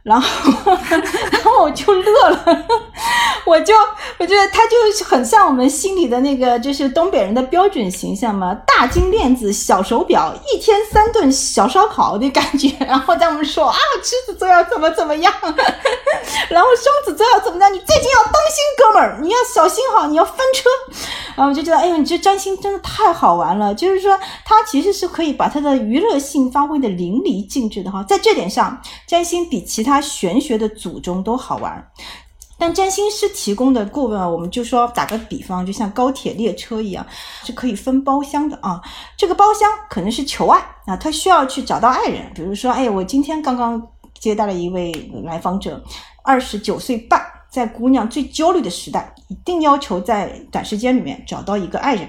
[0.04, 0.28] 然后，
[0.89, 2.65] 然后我就乐了，
[3.45, 3.71] 我就
[4.21, 12.71] 我觉得他就很像我们心里的那个，就是东北人的标准形象嘛，大金链子、小手表，一天三顿小烧烤的感觉。
[12.86, 15.34] 然后在我们说啊，狮子座要怎么怎么样，
[16.49, 20.69] 然后双子座要怎么样，你最近要当心，哥们儿，你要小心哈，你要翻车。
[21.36, 29.99] 然后我就觉得，哎呦，你这占星真的太好玩了，就是说，它其实是可以把它的娱乐性发挥的淋漓尽致的哈，在这点上，占星比其他。
[30.12, 31.89] 玄学的祖宗都好玩，
[32.62, 37.04] 但占星师提供的顾问，我们就说打个比方，就像高铁列车一样，
[37.43, 38.80] 是可以分包厢的啊。
[39.17, 43.82] 这个包厢可能是求爱啊，他需要去找到爱人，比如说，哎，我今天刚刚
[44.19, 44.91] 接待了一位
[45.24, 45.84] 来访者，
[46.24, 47.19] 二十九岁半
[47.50, 52.08] 在姑娘最焦虑的时代，一定要求在短时间里面找到一个爱人。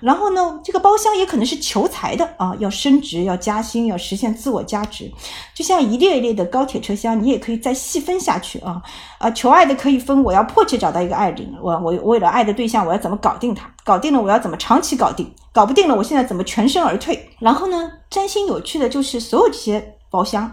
[0.00, 5.10] 然后呢，这个包厢也可能是求财的啊，要升职、要加薪、要实现自我价值。
[5.54, 8.82] 就像一列一列的高铁车厢，你也可以再细分下去啊
[9.18, 9.30] 啊！
[9.30, 13.70] 求爱的可以分，我要迫切找到一个爱人，我我为了爱的对象，我要怎么搞定他？
[13.84, 15.30] 搞定了，我要怎么长期搞定？
[15.52, 17.30] 搞不定了，我现在怎么全身而退？
[17.38, 20.50] 然后呢，占星有趣的就是所有这些包厢，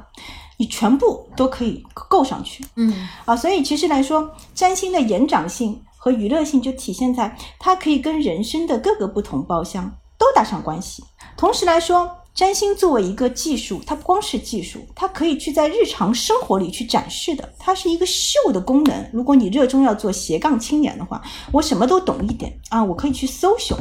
[0.58, 2.63] 你全部都可以够上去。
[2.75, 11.01] 嗯啊，所以其实来说，占星的延展性和娱乐性就体现在它可以跟人生的各个不同包厢都搭上关系。
[11.37, 19.09] 同时来说，占星作为一个技术，它不光是技术，它可以去在日常生活里去展示的，它是一个秀的功能。
[19.13, 21.21] 如果你热衷要做斜杠青年的话，
[21.53, 23.73] 我什么都懂一点啊，我可以去搜寻。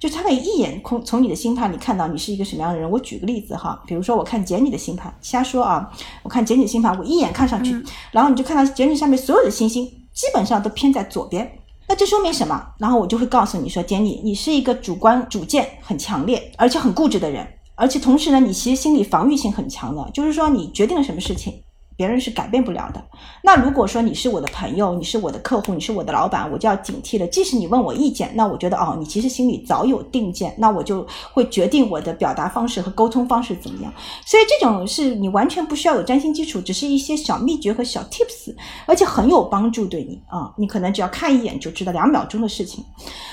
[0.00, 2.90] 就他可以一眼空从你的星盘里看到你是一个什么样的人。
[2.90, 5.90] 我举个例子哈，比如说我看简你的星盘，瞎说啊，
[6.22, 9.84] 我看简你的星盘，我一眼看上去，然后你就看到简你上面所有的星星
[10.14, 11.50] 基本上都偏在左边。
[11.88, 12.74] 那这说明什么？
[12.78, 17.46] 然后我就会告诉你说，简你，你是一个主观主见很强烈，而且很固执的人，
[17.76, 21.62] 而且同时呢，你其实心理防御性很强的，就是说你决定了什么事情。
[21.96, 23.02] 别人是改变不了的。
[23.42, 27.26] 那如果说你是我的朋友，你是我的客户，你是我的老板，我就要警惕了。
[27.26, 33.92] 即使你问我意见，那我觉得哦，你其实心里早有定见，那我就会决定我的表达方式和沟通方式怎么样。
[34.24, 38.54] 所以这种是你完全不需要有占星基础，只是一些小秘诀和小 tips，
[38.86, 40.52] 而且很有帮助对你啊。
[40.56, 42.84] 你可能只要看一眼就知道，两秒钟的事情，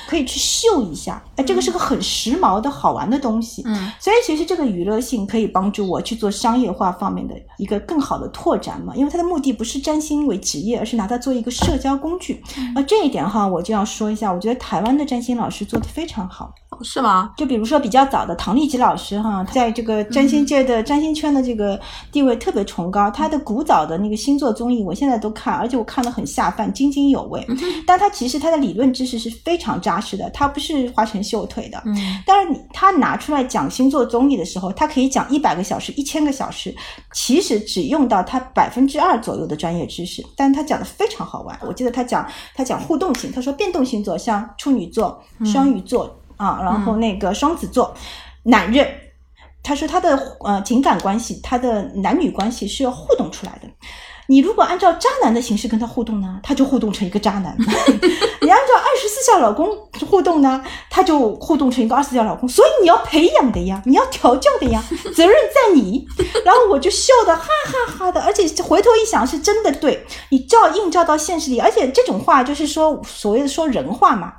[0.08, 1.24] 可以去秀一下。
[1.36, 3.64] 哎，这个是个很时髦的好玩的东西。
[3.66, 12.42] 嗯，所以其实这个娱乐性可以帮助我去做商业化方面的一个更好的拓展嘛，因为它的目的不是占星为职业，而是拿它做一个社交工具。
[12.76, 16.54] 而这一点哈，我就要说一下，我觉得台湾的占星老师做的非常好。
[16.82, 17.32] 是吗？
[17.38, 21.80] 就比如说比较早的唐立吉老师哈，在这个占星界的占星圈的这个
[22.12, 23.12] 地位特别崇高。
[23.12, 27.46] 他的古早的那个星座综艺，我现在都看，而且我看得很下饭，津津有味。
[27.86, 31.82] 但他其实他的理论知识是非常扎实的，他不是花拳绣腿的。
[31.86, 36.76] 嗯，但是你他拿出来讲星座综艺的时候，他可以讲一百个小时、一千个小时，
[37.14, 41.58] 其实只用到他百分之二左右的专业知识，但是他讲的非常好玩。
[41.62, 46.20] 我记得他讲他讲互动性，他说变动星座像处女座、双鱼座。
[46.36, 47.96] 啊，然后那个双子座，
[48.42, 48.86] 男人，
[49.62, 53.70] 他说他的呃情感关系，他的男女关系是要互动出来的。
[54.28, 57.54] 你如果按照渣男的形式跟他互动呢，他就互动成一个渣男；
[58.42, 59.70] 你按照二十四孝老公
[60.10, 62.48] 互动呢，他就互动成一个二十四孝老公。
[62.48, 64.84] 所以你要培养的呀，你要调教的呀，
[65.16, 66.08] 责任在你。
[66.46, 74.34] 然后我就笑得哈哈哈的，而且回头一想是真的对，你照映照到现实里，而且这种话就是说所谓的说人话嘛，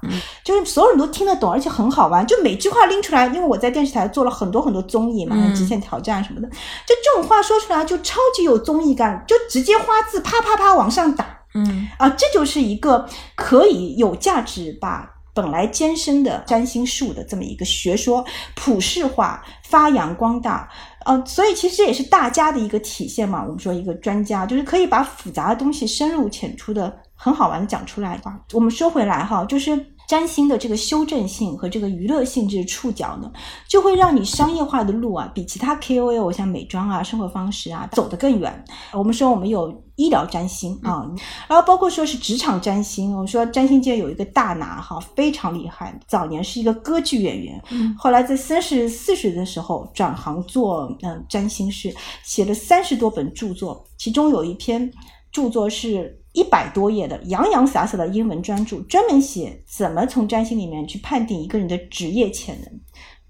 [0.45, 20.69] 就是所有人都听得懂，而且很好玩，就每句话拎出来，因为我在电视台做了很多很多综艺嘛，极限挑战什么的，就这种话说出来就超级有综艺感，就直接花字啪啪啪往上打，嗯啊，这就是一个可以有价值把本来艰深的占星术的这么一个学说普世化、发扬光大。
[21.05, 23.43] 呃，所以其实这也是大家的一个体现嘛。
[23.45, 28.39] 我们说一个专家就是可以把复杂的东西深入浅出的很好玩的讲出来吧。
[28.53, 33.31] 我们说回来哈，就是占星的这个修正性和这个娱乐性质触角呢，
[33.69, 38.65] 就会让你商业化的路啊，比其他 KOL 像美妆啊、生活方式啊走得更远。
[38.93, 41.09] 我们说我们有医疗占星啊，
[41.49, 43.13] 然后包括说是职场占星。
[43.13, 47.63] 我们说占星界有一个大拿哈，非常厉害，早年是一个歌剧演员，
[47.99, 54.93] 后来在三十四岁的时候转行做嗯占星师，写了三十多本著作，其中有一篇
[55.33, 62.81] 著作是一百多页的洋洋洒洒的英文专著，专门写怎么从占星里面去判定一个人的职业潜能。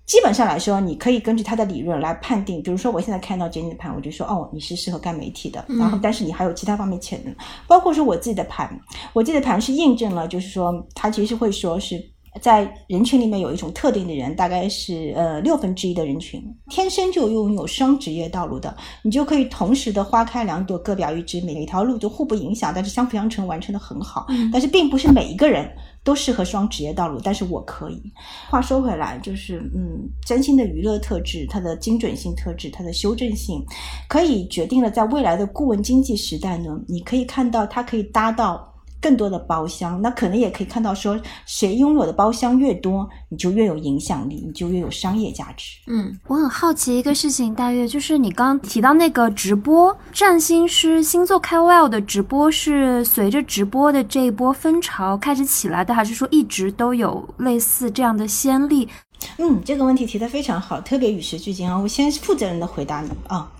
[0.06, 2.62] 基本上来说，你可以根据他的理论来判定。
[2.62, 5.64] 比如说，我现在看到 Jenny 的盘，我就说，哦，你是适合干媒体的。
[5.68, 7.34] 然后，但是你还有其他方面潜能，
[7.66, 8.68] 包括说我自己的盘，
[9.12, 12.13] 我自己的盘是印证了，就是说，他其实会说是。
[12.40, 24.26] 在人群里面有一种特定的人，大概是呃六分之一的人群，天生就拥有双职业道路的，你就可以同时的花开两朵，各表一枝，每一条路就互不影响，但是相辅相成，完成的很好。
[24.52, 25.70] 但是并不是每一个人
[26.02, 28.02] 都适合双职业道路，但是我可以。
[28.50, 33.64] 话说回来，就是嗯，占星的娱乐特质、它的精准性特质、它的修正性，
[34.08, 38.73] 可以决定了在未来的顾问经济时代呢，你可以看到它可以搭到。
[39.04, 45.76] 更多的包厢，那可能也可以看到说，谁拥有的包厢越多，你就越有影响力，你就越有商业价值。
[45.88, 58.88] 嗯，我很好奇一个事情，大约就是你刚刚提到那个直播占星师星座 KOL 的直播，是随着直播的这一波风潮开始起来的，还是说一直都有类似这样的先例？
[59.36, 61.78] 嗯，这个问题提得非常好，特别与时俱进啊！
[61.78, 63.50] 我先负责任的回答你啊。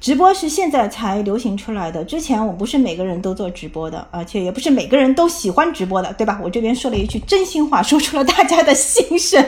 [0.00, 6.38] 直播是现在才流行出来的，之前我不是每个人都做直播的，而且也不是每个人都喜欢直播的，对吧？
[6.42, 9.44] 我这边说了一句真心话，说出了大家的心声。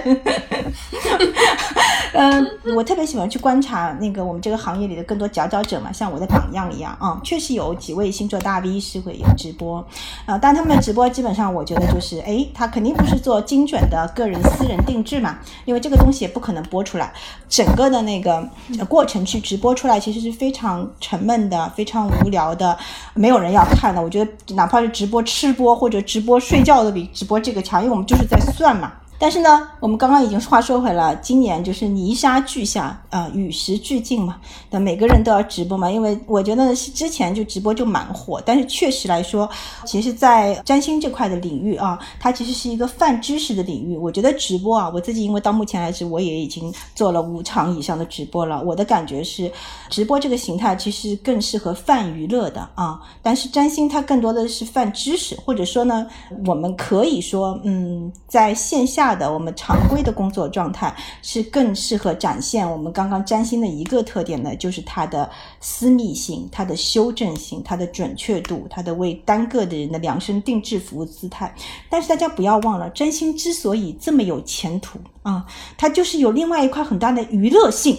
[2.13, 9.79] 嗯， 我特别喜欢去观察那个我们这个行业里的更多佼佼者嘛，像我的榜样一样啊，确实有几位星座大 V 是会有直播
[10.27, 17.13] 啊，但他们的直播基本上我觉得就是，哎，他肯定不是做精准的个人私人定制嘛，因为这个东西也不可能播出来，
[17.49, 18.45] 整个的那个
[18.89, 20.40] 过程去直播出来，其实是。
[20.41, 22.75] 非常沉闷的，非常无聊的，
[23.13, 24.01] 没有人要看的。
[24.01, 28.91] 我觉得哪怕是直播吃播或者直播睡觉都比直播这个强，因为我们就是在算嘛。
[29.23, 34.39] 但是呢，我们刚刚已经话说回了，今年就是泥沙俱下啊，与时俱进嘛。
[34.71, 39.47] 那每个人都要直播嘛，因为我觉得是之前就直播就蛮火，但是确实来说，
[39.85, 43.95] 其实，在占星这块的领域啊，它其实是一个泛知识的领域。
[43.95, 48.63] 我觉得直播啊，我自己因为到目前为止，我也已经做了五场以上的直播了。
[48.65, 49.53] 我的感觉是，
[49.91, 56.07] 直播这个形态其实更适合泛娱乐的啊，但是占星它更多的是泛知识，或者说呢，
[56.47, 59.10] 我们可以说，嗯，在线下。
[59.15, 65.29] 的我们常规的工作状态是更适合展现我们刚刚占星的一个特点呢，就是它的
[65.61, 71.55] 私密性、它的修正性、它的准确度、它的为单个的人的量身定制服务姿态。
[71.89, 75.45] 但是大家不要忘了，占星之所以这么有前途啊，
[75.77, 77.97] 它就是有另外一块很大的娱乐性。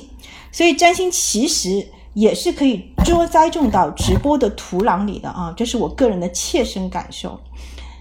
[0.51, 7.39] 所以占星其实也是可以捉栽种到直播的土壤里的啊，这是我个人的切身感受。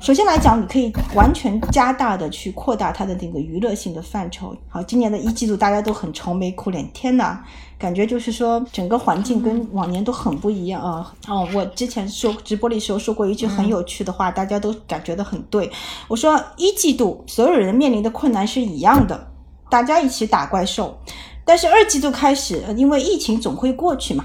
[0.00, 4.56] 首先来讲，你可以完全加大的去扩大它的那个娱乐性的范畴。
[4.66, 7.44] 好，今年的一季度大家都很愁眉苦脸，天哪，
[7.78, 11.12] 感觉就是说整个环境跟往年都很不一样啊。
[11.28, 15.70] 哦，我之前说直播的时候说过一句很有趣的话，大家都感觉的很对。
[16.08, 19.28] 我说一季度所有人面临的困难是一样的，
[19.68, 20.98] 大家一起打怪兽。
[21.44, 24.24] 但是二季度开始，因为疫情总会过去嘛，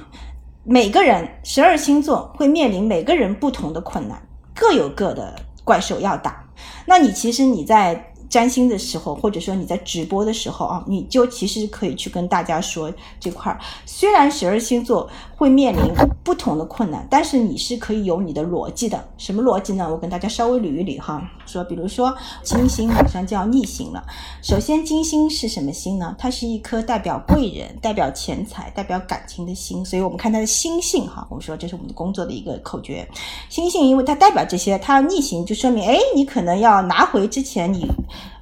[0.64, 5.36] 每个人十二星座会面临每个人不同的困难，各有各的。
[5.66, 6.46] 怪兽要打，
[6.86, 8.14] 那你其实你在。
[8.28, 13.58] 占星的时候，或者说你在直播的时候啊，你就其实可以去跟大家说这块儿。
[13.86, 19.04] 虽然十二星座会面临不同的困难，但是你是可以有你的逻辑的。
[19.18, 19.88] 什么逻辑呢？
[19.90, 21.22] 我跟大家稍微捋一捋哈。
[21.46, 24.04] 说，比如说金星马上就要逆行了。
[24.42, 26.16] 首先，金星是什么星呢？
[26.18, 29.84] 它是一颗代表贵人、代表钱财、代表感情的星。
[29.84, 33.08] 所以我们看它的星性哈，我们说这是我们的工作的一个口诀。
[33.50, 37.86] 星性，因为它代表这些，它要逆行就说明，哎，你可能要拿回之前你。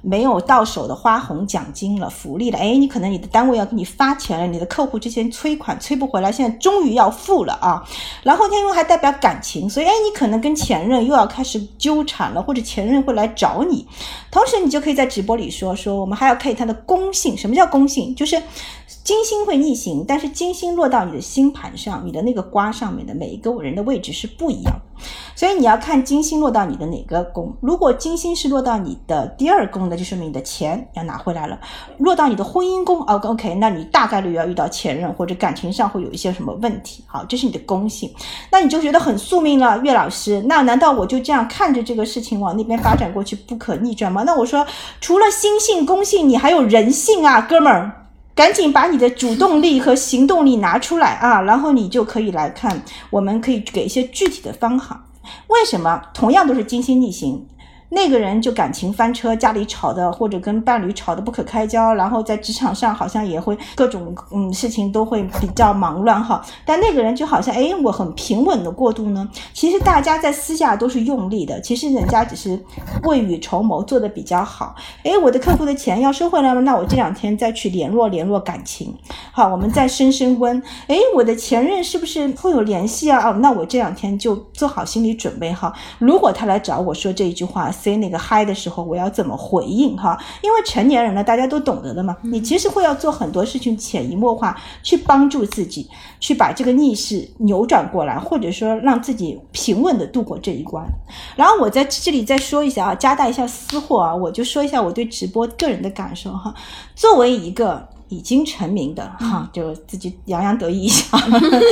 [0.04, 7.82] 没有到手的花红奖金了，福利了，哎，你可能你的单位要给你发钱了，你的客户之前催款催不回来，现在终于要付了啊。
[8.22, 13.86] 然后天因为还代表感情，所以哎，你可能跟前任又要开始纠缠了，或者前任会来找你。
[14.30, 17.34] 同时，你就可以在直播里说说，我们还要看它的公性。
[17.36, 18.14] 什么叫公性？
[18.14, 18.42] 就是
[19.02, 24.80] 金星会逆行，但是金星落到你的星盘上，你的那个瓜上面的每一个人的位置是不一样的。
[25.34, 27.54] 所以你要看金星落到你的哪个宫。
[27.60, 31.58] 如果金星是落到你的第二宫的，就说明你的钱要拿回来了。
[31.98, 37.04] 落到你的婚姻宫，OK OK，那你大概率要遇到前任或者感情上会有一些什么问题。
[37.06, 38.12] 好，这是你的宫性。
[38.50, 40.42] 那你就觉得很宿命了，岳老师。
[40.46, 44.22] 那难道我就这样看着这个事情往那边发展过去不可逆转吗？
[44.24, 44.66] 那我说，
[45.00, 48.03] 除了心性、宫性，你还有人性啊，哥们儿。
[48.34, 55.06] 赶紧把你的主动力和行动力拿出来啊，然后你就可以来看，我们可以给一些具体的方法。
[55.46, 57.46] 为什么同样都是金星逆行？
[57.94, 66.44] 那个人就感情翻车，家里吵的或者跟伴侣吵得不可开交，然后在职场上好像也会各种嗯事情都会比较忙乱哈。
[66.66, 69.28] 但那个人就好像哎，我很平稳的过渡呢。
[69.52, 72.60] 其实大家在私下都是用力的，其实人家只是
[73.04, 74.74] 未雨绸缪做的比较好。
[75.04, 78.92] 哎，我的客户的钱要收回来了，那我这两天再去联络联络感情，
[79.30, 80.60] 好，我们再升升温。
[80.88, 83.30] 哎，我的前任是不是会有联系啊？
[83.30, 85.72] 哦，那我这两天就做好心理准备哈。
[86.00, 87.70] 如果他来找我说这一句话。
[87.84, 90.18] 塞那个嗨的时候，我要怎么回应哈？
[90.40, 92.16] 因为成年人了，大家都懂得的嘛。
[92.22, 95.86] 你其实会要做很多事情，潜移默化去帮助自己，
[96.18, 100.82] 去把这个逆势扭转过来，或者说让自己平稳的度过这一关。
[101.36, 106.54] 然后我在这里再说一下啊，加大一下私货啊，我就说一下我对直播个人的感受哈。
[106.94, 107.93] 作为一个。
[108.08, 111.18] 已经成名的哈，就自己洋洋得意一下。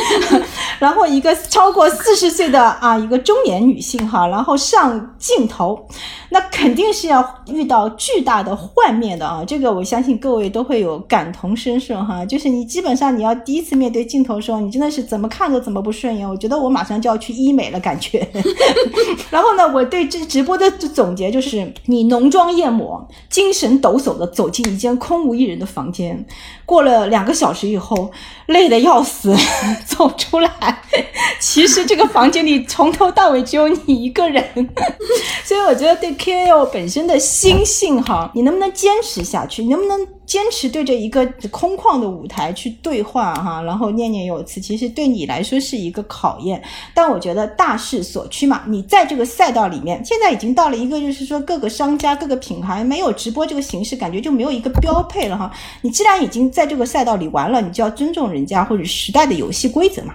[0.79, 5.87] 然后一个超过四十岁的啊，一个中年女性哈，然后上镜头，
[6.31, 9.45] 那肯定是要遇到巨大的幻灭的啊。
[9.47, 12.25] 这个我相信各位都会有感同身受哈。
[12.27, 16.29] 就是你基本上你要第一次面对镜头的时候，你真的是怎么看都怎么不顺眼。
[16.29, 18.27] 我觉得我马上就要去医美了，感觉。
[19.31, 26.22] 然后呢，我对这直播的总结就是：你浓妆艳抹、精神抖擞的走进一间空无一人的房间。
[26.65, 28.11] 过了两个小时以后，
[28.47, 29.35] 累得要死，
[29.87, 30.51] 走出来，
[31.41, 34.43] 其实这个房间里从头到尾只有你一个人。
[35.45, 39.63] 所以我觉得对 KOL 本身的心性哈，你能不能坚持下去？
[39.63, 43.61] 你能不能坚持对着一个空旷的舞台去对话哈？
[43.63, 46.63] 然后念念有词，其实对你来说是一个考验。
[46.95, 55.53] 但我觉得大势所趋嘛，你在这个赛道里面，现在已经到了一个就是说各个商家、各个品牌没有直播这个形式，感觉就没有一个标配了哈。
[55.83, 60.15] 你既然已经在这个赛道里玩了，你就要尊重人家或者时代的游戏规则嘛。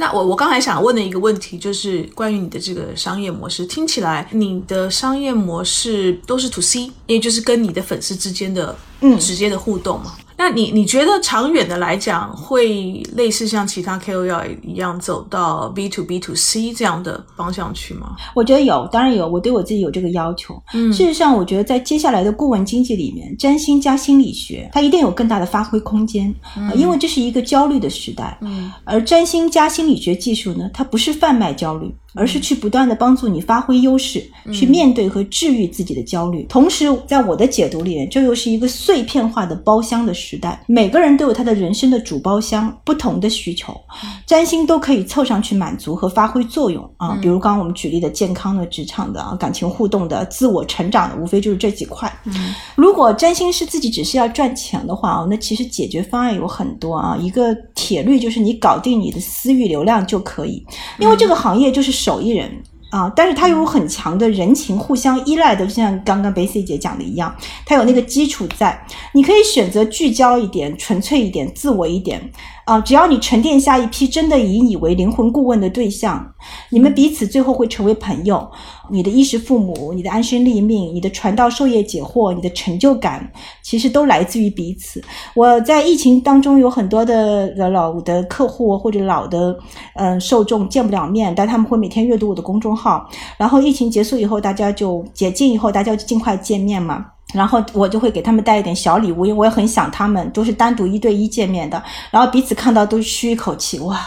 [0.00, 10.14] 那我我刚才想问的一个问题就是关于你的这个商业模式，听起来你的商业模式都是 to C，也就是跟你的粉丝之间的嗯直接的互动嘛。
[10.38, 18.14] 那你你觉得长远的来讲，会类似像其他 KOL 一样走到 B to B to C 这样的方向去吗？
[18.34, 20.54] 我觉得有，当然有，我对我自己有这个要求。
[20.72, 28.38] 嗯事实上，我觉得在接下来的顾问经济里面，占星加心理学，它一定有更大的发挥空间，呃因为这是一个焦虑的时代。
[28.40, 36.42] 嗯而占星加心理学技术呢，它不是贩卖焦虑，而是去不断的帮助你发挥优势，去面对和治愈自己的焦虑。
[36.48, 43.72] 同时，在我的解读里面，这又是一个碎片化的包厢的时代，每个人都有他的人生的主包厢，不同的需求，
[44.26, 47.16] 占星都可以凑上去满足和发挥作用啊。
[47.22, 52.12] 比如刚刚我们举例的健康的、职场的、啊感情互动的、自我成长的，无非就是这几块。
[52.74, 57.16] 如果占星师自己只是要赚钱的话啊，那其实解决方案有很多啊。
[57.20, 60.64] 一个铁律就是你搞定你的私域流量就可以，
[60.98, 62.50] 因为这个行业就是手艺人。
[62.90, 67.36] 啊，但是他有很强的人情互相依赖的，就像刚刚贝 C 姐讲的一样，
[67.66, 68.82] 他有那个基础在。
[69.12, 72.18] 你可以选择聚焦一点、纯粹一点、自我一点
[72.68, 76.34] 啊，只要你沉淀下一批真的以你为灵魂顾问的对象，
[76.68, 78.46] 你们彼此最后会成为朋友。
[78.90, 85.02] 你的衣食父母、你的安身立命、你的传道授业解惑、你的成就感，其实都来自于彼此。
[85.34, 89.58] 我在疫情当中有很多的老的客户或者老的
[89.94, 93.08] 嗯、受众见不了面，但他们会每天阅读我的公众号。
[93.38, 97.06] 然后疫情结束以后，大家就解禁以后，大家就尽快见面嘛。
[97.34, 101.82] 然后我就会给他们带一点小礼物，因为我也很想他们，都是单独一对一见面的。
[102.10, 104.00] 然后彼此看到都吁一口气，哇！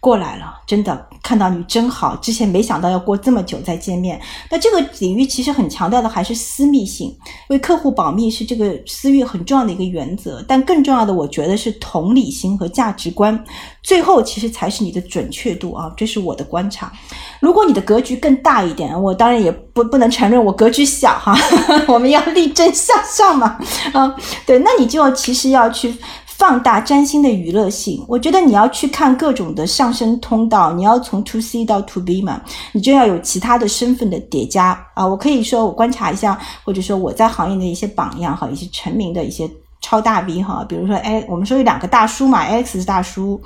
[0.00, 2.16] 过来了，真的看到你真好。
[2.16, 4.18] 之前没想到要过这么久再见面。
[4.50, 7.14] 那这个领域其实很强调的还是私密性，
[7.48, 10.42] 为客户保密是这个私域很重要的一个原则。
[10.48, 13.44] 但更重要的，我觉得是同理心和价值观。
[13.82, 16.90] 最后其实才是你的准确度啊，这是我的观察。
[17.38, 21.36] 如果你的格局更大一点，我当然也不不能承认我格局小哈，
[21.86, 23.58] 我们要力争向上嘛。
[23.92, 24.14] 啊，
[24.46, 25.94] 对，那你就其实要去。
[26.40, 32.40] 放大占星的娱乐性，我觉得你要去看各种的上升通道，你要从 to C 到 to B 嘛，
[32.72, 35.06] 你就要有其他的身份的叠加啊。
[35.06, 39.46] 我可以说，我观察一下，或者说我在行业的一些榜样哈，一些成名的一些
[39.82, 43.38] 超大 V 哈，比如说哎，我们说有两个大叔嘛，X 大叔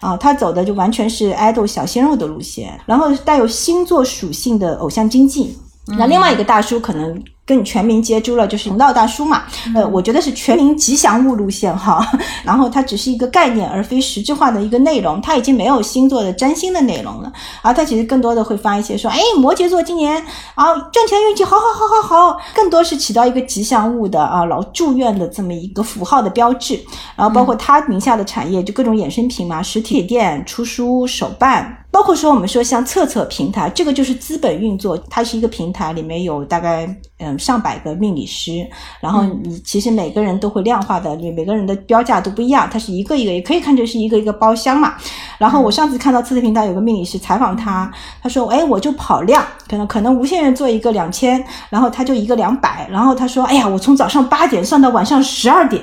[0.00, 5.56] 啊，他走的就完全是 idol 小鲜肉的路线，然后带有星座属性的偶像经济。
[5.98, 9.42] 那另外一个大叔可能更全民皆知了，就是红道大叔嘛。
[9.74, 12.00] 呃，我觉得是全民吉祥物路线哈。
[12.44, 15.20] 然后它只是一个概念，而非实质化的一个内容。
[15.20, 20.24] 它已经没有星座的占星的内容了，而它其实更多的会发一些说，哎，摩羯座今年
[20.54, 26.78] 啊赚钱运气好好好好好，更多是起到一个吉祥物的啊老祝愿的这么一个符号的标志。
[27.16, 31.78] 然后包括他名下的产业，就各种衍生品嘛，实体店、出书、手办。
[31.92, 36.88] 包括说我们说像测测平台，这个就是资本运作，它是一个平台，里面有大概
[37.18, 38.66] 嗯上百个命理师，
[38.98, 44.94] 然后你其实每个人都会量化的，你每个人的标价都不一样，它是一个一个，也可以看成是一个一个包厢嘛。
[45.36, 55.82] 然后我上次看到测测平台有个命理师采访他，他说，哎，我就跑量，可能可能无限人做一个两千，然后他就一个两百，然后他说，哎呀，我从早上八点算到晚上十二点。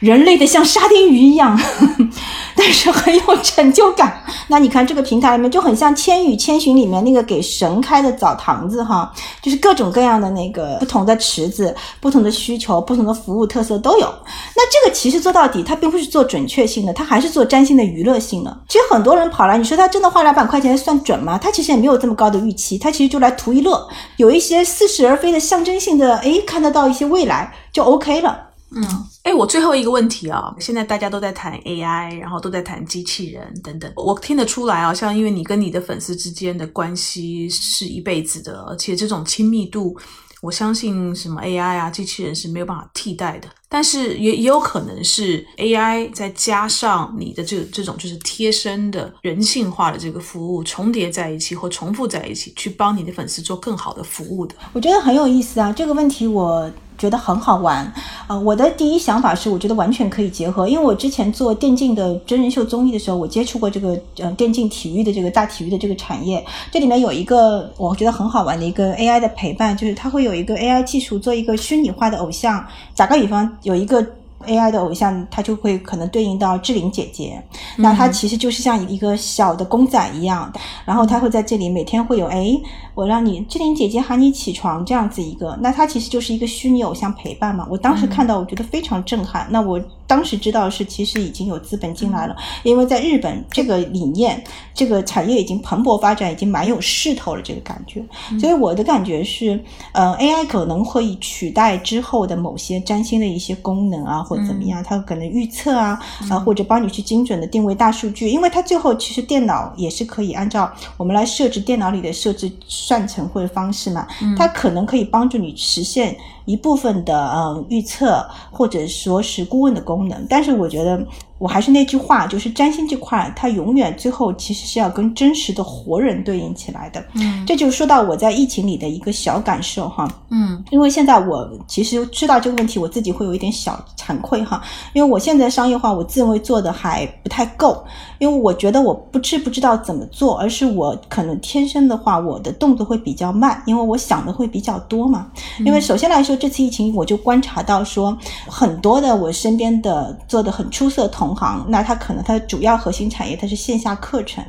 [0.00, 1.58] 人类的像沙丁鱼一样，
[2.54, 4.22] 但是很有成就感。
[4.48, 14.06] 那你看这个平台里面就很像《千与千寻》里面那个给神开的澡堂子哈，就是各种各样的那个不同的池子、不同的需求、不同的服务特色都有。
[14.54, 18.56] 那这个其实做到底，它并不是做准确性的，它还是做占星的娱乐性的。
[18.68, 21.38] 其实很多人跑来，你说他真的花两百块钱算准吗？
[21.38, 23.88] 他其实也没有这么高的预期，他其实就来图一乐，
[24.18, 28.45] 有一些似是而非的象征性的，诶，看得到一些未来就 OK 了。
[28.72, 28.84] 嗯，
[29.22, 39.96] 哎，我最后一个问题啊，现在大家都在谈 AI，然后都在谈机器人等等，我听得出来啊，像因为你跟你的粉丝之间的关系是一辈子的，而且这种亲密度，
[40.42, 43.48] 我相信什么 AI 啊，机器人是没有办法替代的。
[43.68, 54.54] 但是也也有可能是 AI 再加上你的这这种就是贴身的人性化的这个服务重叠在一起或重复在一起，去帮你的粉丝做更好的服务的。
[54.72, 57.92] 我觉得很有意思啊，这个问题我觉得很好玩。
[58.26, 74.04] 呃，我的第一想法是，我觉得完全可以结合，因为我之前做电竞的真人秀综艺的时候，我接触过这个呃电竞体育的这个大体育的这个产业，这里面有一个我觉得很好玩的一个 AI 的陪伴，就是它会有一个 AI 技术做一个虚拟化的偶像，打个比方，有一个。
[74.46, 77.42] AI 的偶像，它就会可能对应到志玲姐姐，
[77.76, 80.52] 那它其实就是像一个小的公仔一样，
[80.84, 82.52] 然后它会在这里每天会有，哎，
[82.96, 87.64] 我让你志玲姐姐喊你起床这样子一个，那它其实就是一个虚拟偶像陪伴嘛。
[87.70, 89.46] 我当时看到，我觉得非常震撼。
[89.50, 89.80] 那我。
[90.08, 94.40] 当时知道是其实已经有资本进来了，因为在日本这个理念、
[94.72, 97.42] 这个产业已经蓬勃发展，已经蛮有势头了。
[97.42, 98.00] 这个感觉，
[98.38, 105.98] 所以我的感觉是，呃，AI 可能会取代之后的某些占星的一些功能啊，或者怎么样，它可能预测啊，
[106.30, 112.48] 啊，或者帮你去精准的定位大数据，因为它最后其实电脑也是可以按照我们来设置电脑里的设置
[112.86, 114.06] 算成或者方式嘛，
[114.36, 116.16] 它可能可以帮助你实现。
[116.44, 121.04] 一部分的嗯预测，或者说是顾问的功能，但是我觉得。
[121.38, 127.04] 我还是那句话，就是占星这块，它永远最后其实是要跟真实的活人对应起来的。
[127.14, 130.08] 嗯，这就说到我在疫情里的一个小感受哈。
[130.30, 134.62] 嗯，因为现在我其实知道这个问题，我自己会有一点小惭愧哈。
[134.94, 137.84] 因为我现在商业化，我自认为做的还不太够，
[138.18, 145.26] 因为我觉得我不知不知道怎么做，而是我可能天生的话，我的动作会比较慢，因为我想的会比较多嘛。
[145.58, 148.16] 因为首先来说，这次疫情我就观察到说，
[148.46, 151.25] 很多的我身边的做的很出色同。
[151.26, 154.44] 同行，那它可能它的主要核心产业它是线下课程，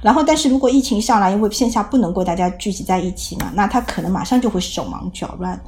[0.00, 5.60] 然后但是如果疫情上来，因为线下不能够大家聚集在一起嘛，那它可能马上就会手忙脚乱，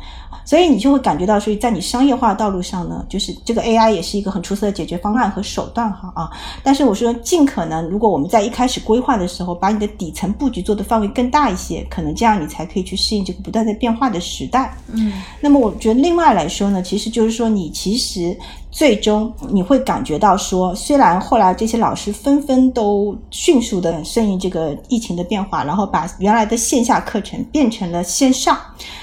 [0.44, 6.30] 所以你就会感觉到，所以在你商业化道路上呢，就是这个 AI 也是一个很出色的解决方案和手段哈啊。
[6.62, 14.74] 但是我说尽可能，如果我们在一开始规划的时候，把你的底层布局做的范围更大一些，可能这样你才可以去适应这个不断在变化的时代。
[14.92, 18.36] 嗯，那么我觉得另外来说呢，其实就是说你其实。
[18.70, 28.58] 最终你会感觉到说，虽然后来这些老师纷纷都迅速的顺应这个疫情的变化，然后把原来的线下课程变成了线上，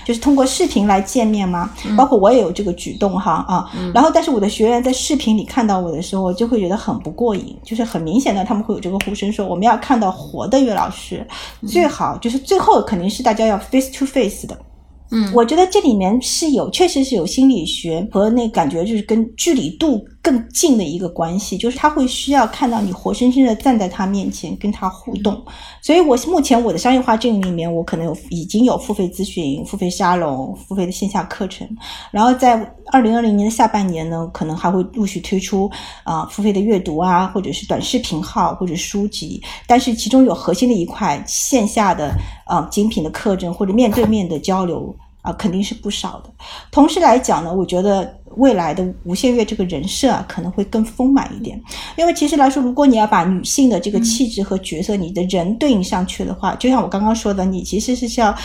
[0.05, 1.71] 就是通过视频来见面吗？
[1.97, 3.71] 包括我也有这个举动哈啊。
[3.93, 11.25] 然后，但是我的学员在视频里看到我的时候，就会觉得很不过瘾，就是很明显的他们会有这个呼声说，我们要看到活的岳老师，
[11.67, 14.55] 最好就是最后肯定是大家要 face to face 的。
[15.15, 25.39] 嗯，我觉得这里面是有，确实是有心理学和那感觉，就是跟距离度更近的一个关系，就是他会需要看到你活生生的站在他面前跟他互动。
[25.83, 31.67] 所以，我目前我的商业化阵营里面，我可能有已经有付费咨询、付费沙龙、付费的线下课程，
[32.09, 32.55] 然后在
[32.91, 35.69] 二零二零年的下半年呢，可能还会陆续推出
[36.03, 42.15] 啊付费的阅读啊，或者是短视频号或者书籍，但是其中有核心的一块线下的
[42.47, 44.95] 啊精品的课程或者面对面的交流。
[45.23, 46.29] 啊，肯定是不少的。
[46.71, 51.59] 同时来讲呢，我觉得未来的无限月这个人设啊，可能会更丰满一点。
[51.97, 58.35] 因为其实来说，如果你要把女性的这个气质和角色，你的人对应上去的话，就像我刚刚说的，你其实是需要。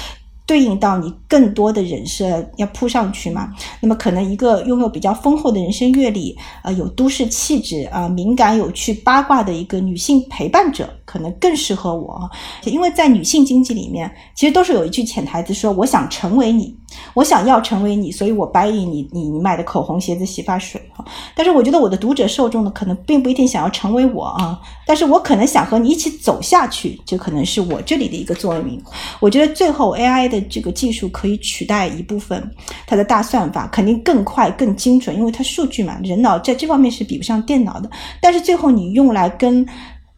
[0.47, 3.51] 对应到你更多的人设要铺上去嘛？
[3.83, 12.29] 那么可能一个拥有比较丰厚的人生阅历，呃，有都市气质啊，敏感有趣八卦的一个女性陪伴者，可能更适合我。
[12.65, 16.77] 因为在女性经济里面，其实都是有一句潜台词说：“我想成为你，
[17.15, 21.05] 我想要成为你，所以我白你你你你买的口红、鞋子、洗发水。”哈，
[21.35, 28.83] 但是我觉得我的读者受众呢，可能并不一定想要成为我啊，但是我可能想和你一起走下去，这可能是我这里的一个作用。
[29.21, 30.39] 我觉得最后 AI 的。
[30.49, 32.51] 这个技术可以取代一部分
[32.87, 37.91] 它的大算法，肯定更快、更精准，因为它数据嘛，人脑在这方面是比不上电脑的。
[38.21, 39.67] 但是最后你用来跟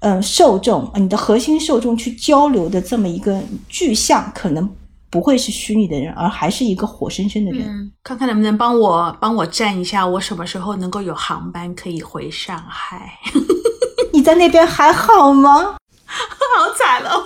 [0.01, 4.69] 嗯受众、你的核心受众去交流的这么一个具象，可能
[5.11, 7.67] 不会是虚拟的人，而还是一个活生生的人。
[7.69, 13.19] 嗯，看看能不能帮我帮我站一下，我什么时候能够有航班可以回上海？
[14.13, 15.77] 你在那边还好吗？
[16.07, 17.23] 好惨哦。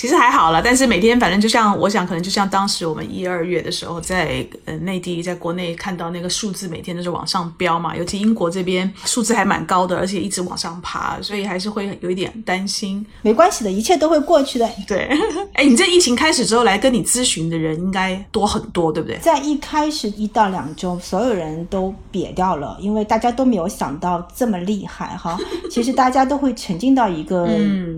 [0.00, 13.04] 其实还好了，但是每天反正就像我想，可能就像当时我们一二月的时候，在呃内地，在国内看到那个数字每天都是往上飙嘛，尤其英国这边数字还蛮高的，而且一直往上爬，所以还是会有一点担心。
[13.20, 14.66] 没关系的，一切都会过去的。
[14.88, 15.06] 对，
[15.52, 19.18] 哎，你这疫情开始之后来跟你咨询的人应该多很多，对不对？
[19.18, 25.36] 在一开始一到两周，所有人都瘪掉了，因为大家都没有想到这么厉害哈。
[25.70, 27.46] 其实大家都会沉浸到一个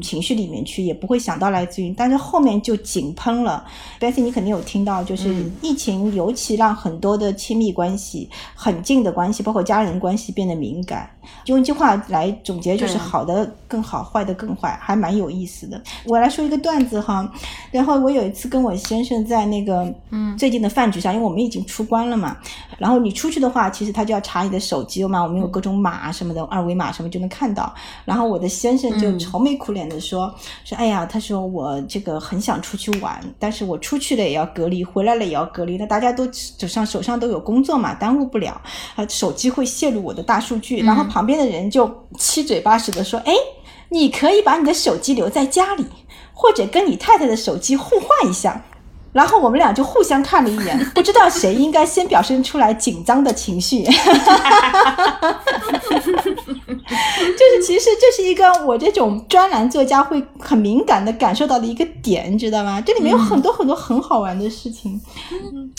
[0.03, 1.92] 情绪里面去，也不会想到来自于。
[1.97, 3.65] 但是后面就井喷了
[4.01, 11.09] Betsy，你肯定有听到，就是疫情尤其让很多的亲密关系、很近的关系，包括家人关系变得敏感。
[11.47, 15.81] 用一句话来总结，就是好的更好，坏的更坏，还蛮有意思的。
[16.05, 17.31] 我来说一个段子哈，
[17.71, 22.37] 然后我有一次跟我先生在那个嗯最近的饭局上，因为我们已经出关了嘛，
[22.77, 27.73] 然后你出去的话，其实他就要查你的手机嘛，我们有各种码什么的，二维码什么就能看到。
[28.05, 30.33] 然后我的先生就愁眉苦脸的说
[30.65, 38.61] 说，哎呀，他说我这个很想出去玩，但是我出去了也要隔离，回来了也要隔离，那大家都手上手上都有工作嘛，耽误不了，
[38.97, 40.81] 啊，手机会泄露我的大数据。
[40.81, 43.33] 然后旁边的人就七嘴八舌的说，哎。
[43.95, 45.85] 你可以把你的手机留在家里，
[46.33, 48.65] 或者跟你太太的手机互换一下。
[49.13, 53.85] 然后我们俩就互相看了一眼，不知道谁应该先表现出来紧张的情绪。
[56.79, 62.81] 就是其实这是一个我这种专栏作家会很敏感的感受到的一个点，你知道吗？
[62.81, 65.01] 这里面有很多很多很好玩的事情，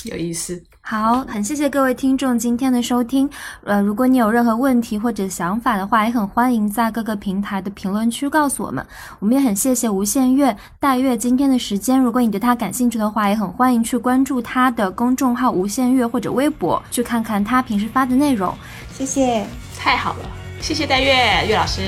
[0.05, 0.61] 有意思。
[0.85, 3.29] 好，很谢谢各位听众今天的收听。
[3.63, 8.85] 呃，如果你有任何问题或者想法的话，也很欢迎在各个平台的评论区告诉我们。
[9.19, 11.97] 我们也很谢谢无限月戴月今天的时间。
[11.97, 18.53] 如果你对他感兴趣的话，也很欢迎去关注他的公众号无限月或者微博，去看看他平时发的内容。
[18.93, 19.45] 谢谢，
[19.79, 20.29] 太好了，
[20.63, 21.13] 谢谢戴月
[21.45, 21.81] 月老师。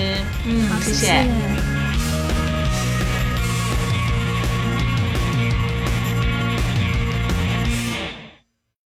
[0.45, 1.74] 嗯，谢谢。